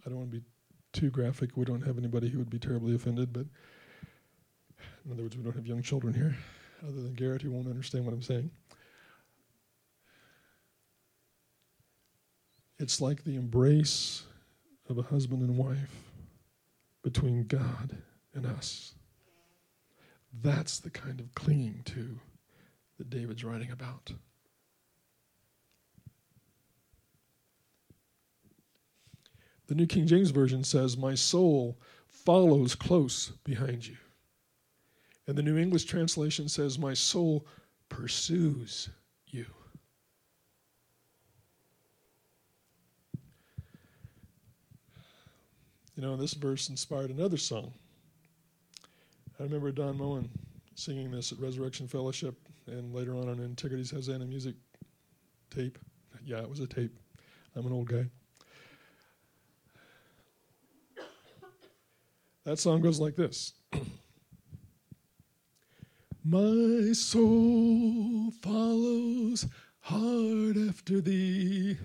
I 0.06 0.10
don't 0.10 0.20
want 0.20 0.32
to 0.32 0.40
be 0.40 0.46
too 0.92 1.10
graphic. 1.10 1.56
We 1.56 1.66
don't 1.66 1.86
have 1.86 1.98
anybody 1.98 2.30
who 2.30 2.38
would 2.38 2.50
be 2.50 2.60
terribly 2.60 2.94
offended, 2.94 3.32
but 3.32 3.46
in 5.06 5.12
other 5.12 5.24
words, 5.24 5.38
we 5.38 5.44
don't 5.44 5.56
have 5.56 5.68
young 5.68 5.82
children 5.82 6.14
here, 6.14 6.36
other 6.84 7.02
than 7.02 7.14
Garrett, 7.14 7.42
who 7.42 7.52
won't 7.52 7.68
understand 7.68 8.06
what 8.06 8.14
I'm 8.14 8.22
saying. 8.22 8.52
It's 12.80 13.00
like 13.00 13.24
the 13.24 13.36
embrace 13.36 14.24
of 14.90 14.98
a 14.98 15.04
husband 15.04 15.42
and 15.42 15.58
wife 15.58 16.04
between 17.04 17.46
God 17.46 17.98
and 18.34 18.46
us. 18.46 18.94
That's 20.42 20.80
the 20.80 20.90
kind 20.90 21.20
of 21.20 21.34
clinging 21.36 21.82
to 21.86 22.20
that 22.98 23.10
David's 23.10 23.44
writing 23.44 23.72
about. 23.72 24.12
The 29.68 29.76
New 29.76 29.88
King 29.88 30.08
James 30.08 30.32
Version 30.32 30.64
says, 30.64 30.98
My 30.98 31.16
soul 31.16 31.78
follows 32.08 32.76
close 32.76 33.30
behind 33.44 33.88
you. 33.88 33.98
And 35.28 35.38
the 35.38 35.44
New 35.44 35.58
English 35.58 35.86
translation 35.86 36.50
says, 36.50 36.78
My 36.78 36.94
soul 36.94 37.48
pursues 37.90 38.90
you. 39.28 39.46
You 45.96 46.02
know, 46.02 46.18
this 46.18 46.34
verse 46.34 46.70
inspired 46.70 47.12
another 47.12 47.38
song. 47.38 47.72
I 49.40 49.44
remember 49.44 49.72
Don 49.72 49.98
Moen 49.98 50.30
singing 50.76 51.12
this 51.12 51.32
at 51.32 51.40
Resurrection 51.40 51.88
Fellowship 51.88 52.36
and 52.68 52.94
later 52.94 53.16
on 53.16 53.30
on 53.30 53.38
Integrity's 53.38 53.92
Hosanna 53.92 54.26
music 54.26 54.56
tape. 55.50 55.78
Yeah, 56.26 56.40
it 56.40 56.50
was 56.50 56.60
a 56.60 56.68
tape. 56.68 56.98
I'm 57.56 57.66
an 57.66 57.74
old 57.74 57.88
guy. 57.88 58.06
That 62.46 62.60
song 62.60 62.82
goes 62.82 63.00
like 63.00 63.16
this. 63.16 63.54
My 66.26 66.94
soul 66.94 68.32
follows 68.42 69.46
hard 69.82 70.58
after 70.58 71.02
thee. 71.02 71.78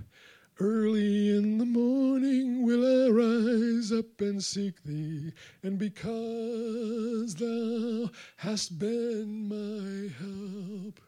Early 0.61 1.37
in 1.37 1.59
the 1.59 1.65
morning 1.65 2.63
will 2.63 2.87
I 2.87 3.09
rise 3.11 3.91
up 3.91 4.21
and 4.21 4.43
seek 4.43 4.85
thee, 4.85 5.33
and 5.65 5.77
because 5.77 7.35
thou 7.35 8.11
hast 8.37 8.79
been 8.79 9.49
my 9.49 10.09
help, 10.21 11.01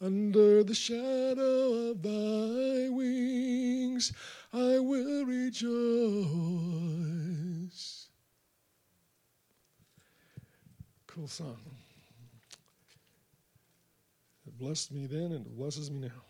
under 0.00 0.64
the 0.64 0.74
shadow 0.74 1.90
of 1.90 2.02
thy 2.02 2.88
wings 2.88 4.12
I 4.52 4.80
will 4.80 5.24
rejoice. 5.24 5.68
Cool 11.06 11.28
song. 11.28 11.77
Blessed 14.58 14.92
me 14.92 15.06
then 15.06 15.30
and 15.30 15.46
blesses 15.56 15.88
me 15.88 16.00
now. 16.00 16.22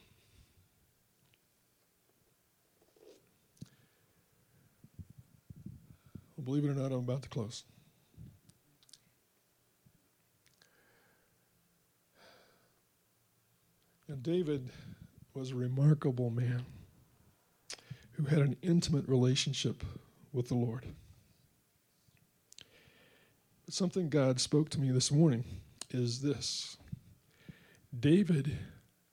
Well, 6.37 6.45
believe 6.45 6.65
it 6.67 6.69
or 6.69 6.75
not, 6.75 6.93
I'm 6.93 6.99
about 6.99 7.23
to 7.23 7.29
close. 7.31 7.65
And 14.09 14.23
David 14.23 14.69
was 15.33 15.53
a 15.53 15.55
remarkable 15.55 16.29
man 16.29 16.67
who 18.13 18.25
had 18.25 18.41
an 18.41 18.57
intimate 18.63 19.09
relationship 19.09 19.83
with 20.33 20.49
the 20.49 20.55
Lord. 20.55 20.85
But 23.65 23.75
something 23.75 24.09
God 24.11 24.41
spoke 24.41 24.69
to 24.71 24.81
me 24.81 24.91
this 24.91 25.11
morning 25.11 25.45
is 25.91 26.21
this 26.21 26.77
David 27.97 28.57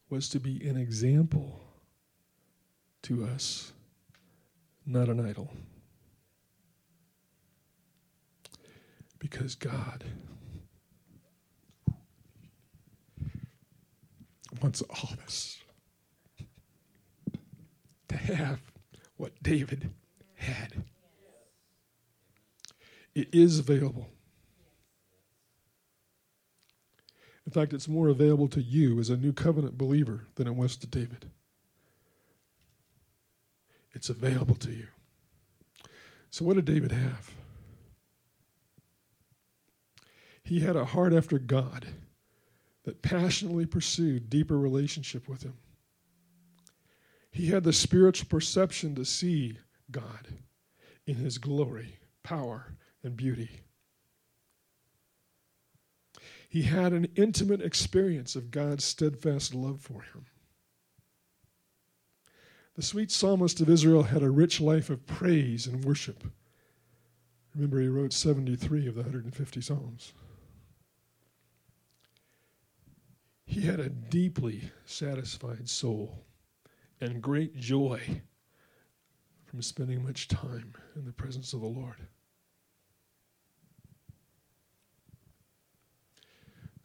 was 0.09 0.29
to 0.29 0.39
be 0.39 0.67
an 0.67 0.77
example 0.77 1.61
to 3.03 3.23
us, 3.25 3.73
not 4.85 5.09
an 5.09 5.25
idol. 5.25 5.51
Because 9.19 9.55
God 9.55 10.03
wants 14.61 14.81
all 14.81 15.09
of 15.11 15.19
us 15.23 15.57
to 18.07 18.17
have 18.17 18.59
what 19.17 19.31
David 19.41 19.91
had. 20.35 20.83
It 23.13 23.33
is 23.33 23.59
available. 23.59 24.09
In 27.45 27.51
fact, 27.51 27.73
it's 27.73 27.87
more 27.87 28.07
available 28.07 28.47
to 28.49 28.61
you 28.61 28.99
as 28.99 29.09
a 29.09 29.17
new 29.17 29.31
covenant 29.31 29.77
believer 29.77 30.25
than 30.35 30.47
it 30.47 30.55
was 30.55 30.75
to 30.77 30.87
David. 30.87 31.29
It's 33.93 34.09
available 34.09 34.55
to 34.55 34.71
you. 34.71 34.87
So, 36.31 36.43
what 36.43 36.55
did 36.55 36.65
David 36.65 36.91
have? 36.91 37.31
He 40.43 40.59
had 40.59 40.75
a 40.75 40.85
heart 40.85 41.13
after 41.13 41.39
God 41.39 41.87
that 42.83 43.01
passionately 43.01 43.65
pursued 43.65 44.29
deeper 44.29 44.57
relationship 44.57 45.27
with 45.27 45.43
Him. 45.43 45.55
He 47.31 47.47
had 47.47 47.63
the 47.63 47.73
spiritual 47.73 48.27
perception 48.29 48.95
to 48.95 49.05
see 49.05 49.57
God 49.91 50.27
in 51.07 51.15
His 51.15 51.37
glory, 51.37 51.97
power, 52.23 52.75
and 53.03 53.15
beauty. 53.15 53.61
He 56.55 56.61
had 56.61 56.93
an 56.93 57.09
intimate 57.17 57.59
experience 57.59 58.37
of 58.37 58.49
God's 58.49 58.85
steadfast 58.85 59.53
love 59.53 59.81
for 59.81 60.03
him. 60.03 60.25
The 62.75 62.81
sweet 62.81 63.11
psalmist 63.11 63.59
of 63.59 63.69
Israel 63.69 64.03
had 64.03 64.23
a 64.23 64.29
rich 64.29 64.61
life 64.61 64.89
of 64.89 65.05
praise 65.05 65.67
and 65.67 65.83
worship. 65.83 66.23
Remember, 67.53 67.81
he 67.81 67.89
wrote 67.89 68.13
73 68.13 68.87
of 68.87 68.95
the 68.95 69.01
150 69.01 69.59
Psalms. 69.59 70.13
He 73.45 73.59
had 73.59 73.81
a 73.81 73.89
deeply 73.89 74.71
satisfied 74.85 75.67
soul 75.67 76.23
and 77.01 77.21
great 77.21 77.57
joy 77.57 78.21
from 79.43 79.61
spending 79.61 80.05
much 80.05 80.29
time 80.29 80.73
in 80.95 81.03
the 81.03 81.11
presence 81.11 81.51
of 81.51 81.59
the 81.59 81.67
Lord. 81.67 82.07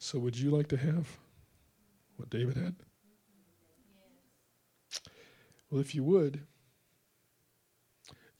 So, 0.03 0.17
would 0.17 0.35
you 0.35 0.49
like 0.49 0.67
to 0.69 0.77
have 0.77 1.19
what 2.15 2.31
David 2.31 2.57
had? 2.57 2.75
Well, 5.69 5.79
if 5.79 5.93
you 5.93 6.03
would, 6.03 6.41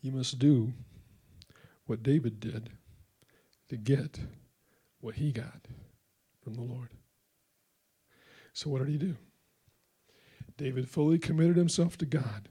you 0.01 0.11
must 0.11 0.39
do 0.39 0.73
what 1.85 2.01
David 2.01 2.39
did 2.39 2.71
to 3.69 3.77
get 3.77 4.19
what 5.01 5.15
he 5.15 5.31
got 5.31 5.67
from 6.43 6.55
the 6.55 6.63
Lord. 6.63 6.89
So, 8.53 8.71
what 8.71 8.79
did 8.79 8.89
he 8.89 8.97
do? 8.97 9.15
David 10.57 10.89
fully 10.89 11.19
committed 11.19 11.57
himself 11.57 11.95
to 11.99 12.07
God, 12.07 12.49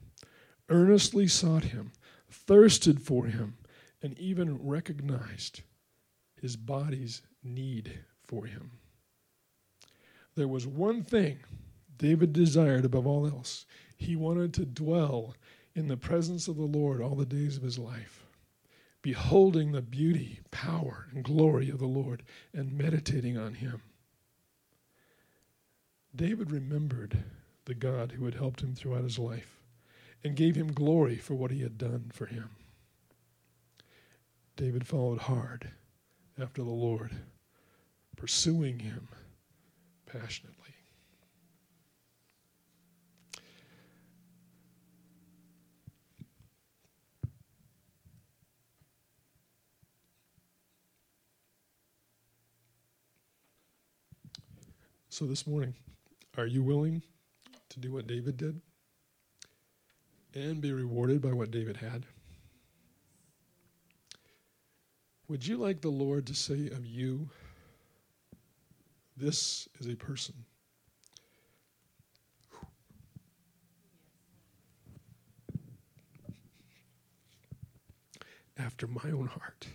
earnestly 0.69 1.27
sought 1.27 1.65
him, 1.65 1.91
thirsted 2.29 3.01
for 3.01 3.25
him, 3.25 3.57
and 4.01 4.17
even 4.17 4.65
recognized 4.65 5.63
his 6.41 6.55
body's 6.55 7.21
need 7.43 8.05
for 8.25 8.45
him. 8.45 8.71
There 10.35 10.47
was 10.47 10.65
one 10.65 11.03
thing 11.03 11.39
David 11.97 12.33
desired 12.33 12.85
above 12.85 13.05
all 13.05 13.27
else. 13.27 13.65
He 13.97 14.15
wanted 14.15 14.53
to 14.55 14.65
dwell 14.65 15.35
in 15.75 15.87
the 15.87 15.97
presence 15.97 16.47
of 16.47 16.57
the 16.57 16.63
Lord 16.63 17.01
all 17.01 17.15
the 17.15 17.25
days 17.25 17.57
of 17.57 17.63
his 17.63 17.77
life, 17.77 18.25
beholding 19.01 19.71
the 19.71 19.81
beauty, 19.81 20.39
power, 20.49 21.07
and 21.13 21.23
glory 21.23 21.69
of 21.69 21.79
the 21.79 21.85
Lord 21.85 22.23
and 22.53 22.77
meditating 22.77 23.37
on 23.37 23.55
him. 23.55 23.81
David 26.15 26.51
remembered 26.51 27.23
the 27.65 27.73
God 27.73 28.13
who 28.13 28.25
had 28.25 28.33
helped 28.33 28.61
him 28.61 28.73
throughout 28.75 29.03
his 29.03 29.19
life 29.19 29.59
and 30.23 30.35
gave 30.35 30.55
him 30.55 30.71
glory 30.71 31.17
for 31.17 31.35
what 31.35 31.51
he 31.51 31.61
had 31.61 31.77
done 31.77 32.11
for 32.13 32.25
him. 32.25 32.49
David 34.55 34.85
followed 34.85 35.19
hard 35.19 35.69
after 36.39 36.63
the 36.63 36.69
Lord, 36.69 37.15
pursuing 38.15 38.79
him 38.79 39.07
passionately. 40.11 40.57
So 55.09 55.25
this 55.25 55.45
morning, 55.45 55.75
are 56.37 56.47
you 56.47 56.63
willing 56.63 57.03
to 57.69 57.79
do 57.79 57.91
what 57.91 58.07
David 58.07 58.37
did 58.37 58.59
and 60.33 60.61
be 60.61 60.71
rewarded 60.71 61.21
by 61.21 61.31
what 61.33 61.51
David 61.51 61.77
had? 61.77 62.05
Would 65.27 65.45
you 65.45 65.57
like 65.57 65.81
the 65.81 65.89
Lord 65.89 66.25
to 66.27 66.33
say 66.33 66.67
of 66.67 66.85
you, 66.85 67.29
this 69.21 69.69
is 69.79 69.87
a 69.87 69.95
person 69.95 70.33
after 78.57 78.87
my 78.87 79.11
own 79.11 79.27
heart? 79.27 79.67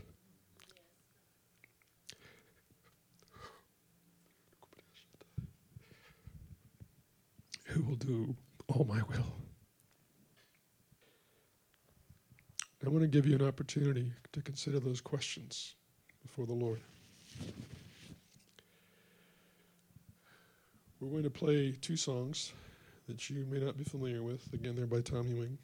Who 7.66 7.82
will 7.82 7.94
do 7.94 8.34
all 8.66 8.84
my 8.84 9.01
will? 9.09 9.32
I 12.84 12.88
want 12.88 13.03
to 13.03 13.09
give 13.09 13.26
you 13.26 13.34
an 13.34 13.42
opportunity 13.42 14.12
to 14.32 14.40
consider 14.40 14.80
those 14.80 15.01
questions 15.01 15.74
before 16.22 16.47
the 16.47 16.53
Lord. 16.53 16.80
We're 21.07 21.12
going 21.12 21.22
to 21.22 21.30
play 21.30 21.70
two 21.70 21.96
songs 21.96 22.52
that 23.07 23.30
you 23.30 23.46
may 23.48 23.61
not 23.61 23.76
be 23.76 23.84
familiar 23.84 24.24
with. 24.24 24.52
Again, 24.52 24.74
they're 24.74 24.86
by 24.86 25.02
Tom 25.02 25.28
Ewing. 25.28 25.57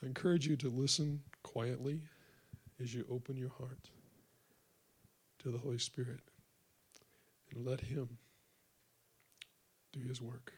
I 0.00 0.06
encourage 0.06 0.46
you 0.46 0.54
to 0.58 0.68
listen 0.68 1.20
quietly 1.42 2.00
as 2.80 2.94
you 2.94 3.04
open 3.10 3.36
your 3.36 3.48
heart 3.48 3.90
to 5.40 5.50
the 5.50 5.58
Holy 5.58 5.78
Spirit 5.78 6.20
and 7.52 7.66
let 7.66 7.80
Him 7.80 8.18
do 9.92 9.98
His 10.06 10.22
work. 10.22 10.52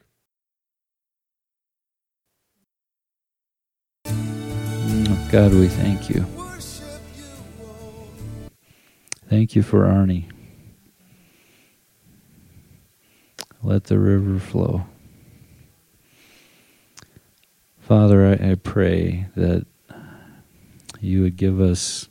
God, 5.31 5.51
we 5.51 5.67
thank 5.67 6.11
you. 6.11 6.23
Thank 9.27 9.55
you 9.55 9.63
for 9.63 9.85
Arnie. 9.85 10.34
Let 13.65 13.85
the 13.85 13.97
river 13.97 14.37
flow. 14.37 14.85
Father, 17.79 18.27
I, 18.39 18.51
I, 18.51 18.55
pray 18.55 19.25
that 19.35 19.65
you 21.01 21.23
would 21.23 21.35
give 21.35 21.59
us 21.59 22.07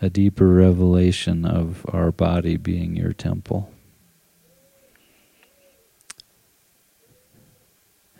a 0.00 0.08
deeper 0.08 0.48
revelation 0.48 1.44
of 1.44 1.84
our 1.90 2.10
body 2.10 2.56
being 2.56 2.96
your 2.96 3.12
temple. 3.12 3.70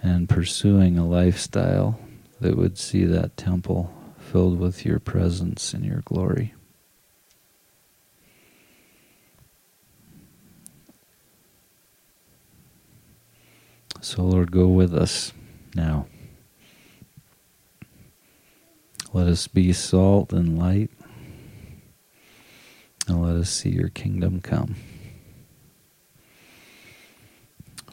And 0.02 0.28
pursuing 0.28 0.98
a 0.98 1.06
lifestyle 1.06 2.00
that 2.42 2.58
would 2.58 2.76
see 2.76 3.06
that 3.06 3.38
temple 3.38 3.94
filled 4.18 4.58
with 4.58 4.84
your 4.84 4.98
presence 4.98 5.72
and 5.72 5.86
your 5.86 6.02
glory. 6.04 6.52
So, 14.02 14.24
Lord, 14.24 14.50
go 14.50 14.66
with 14.66 14.92
us 14.92 15.32
now. 15.76 16.06
Let 19.12 19.28
us 19.28 19.46
be 19.46 19.72
salt 19.72 20.32
and 20.32 20.58
light, 20.58 20.90
and 23.06 23.22
let 23.22 23.36
us 23.36 23.48
see 23.48 23.70
your 23.70 23.90
kingdom 23.90 24.40
come 24.40 24.74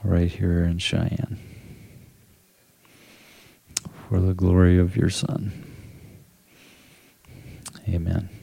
right 0.03 0.31
here 0.31 0.63
in 0.63 0.79
Cheyenne 0.79 1.39
for 4.07 4.19
the 4.19 4.33
glory 4.33 4.79
of 4.79 4.95
your 4.95 5.11
Son. 5.11 5.51
Amen. 7.87 8.38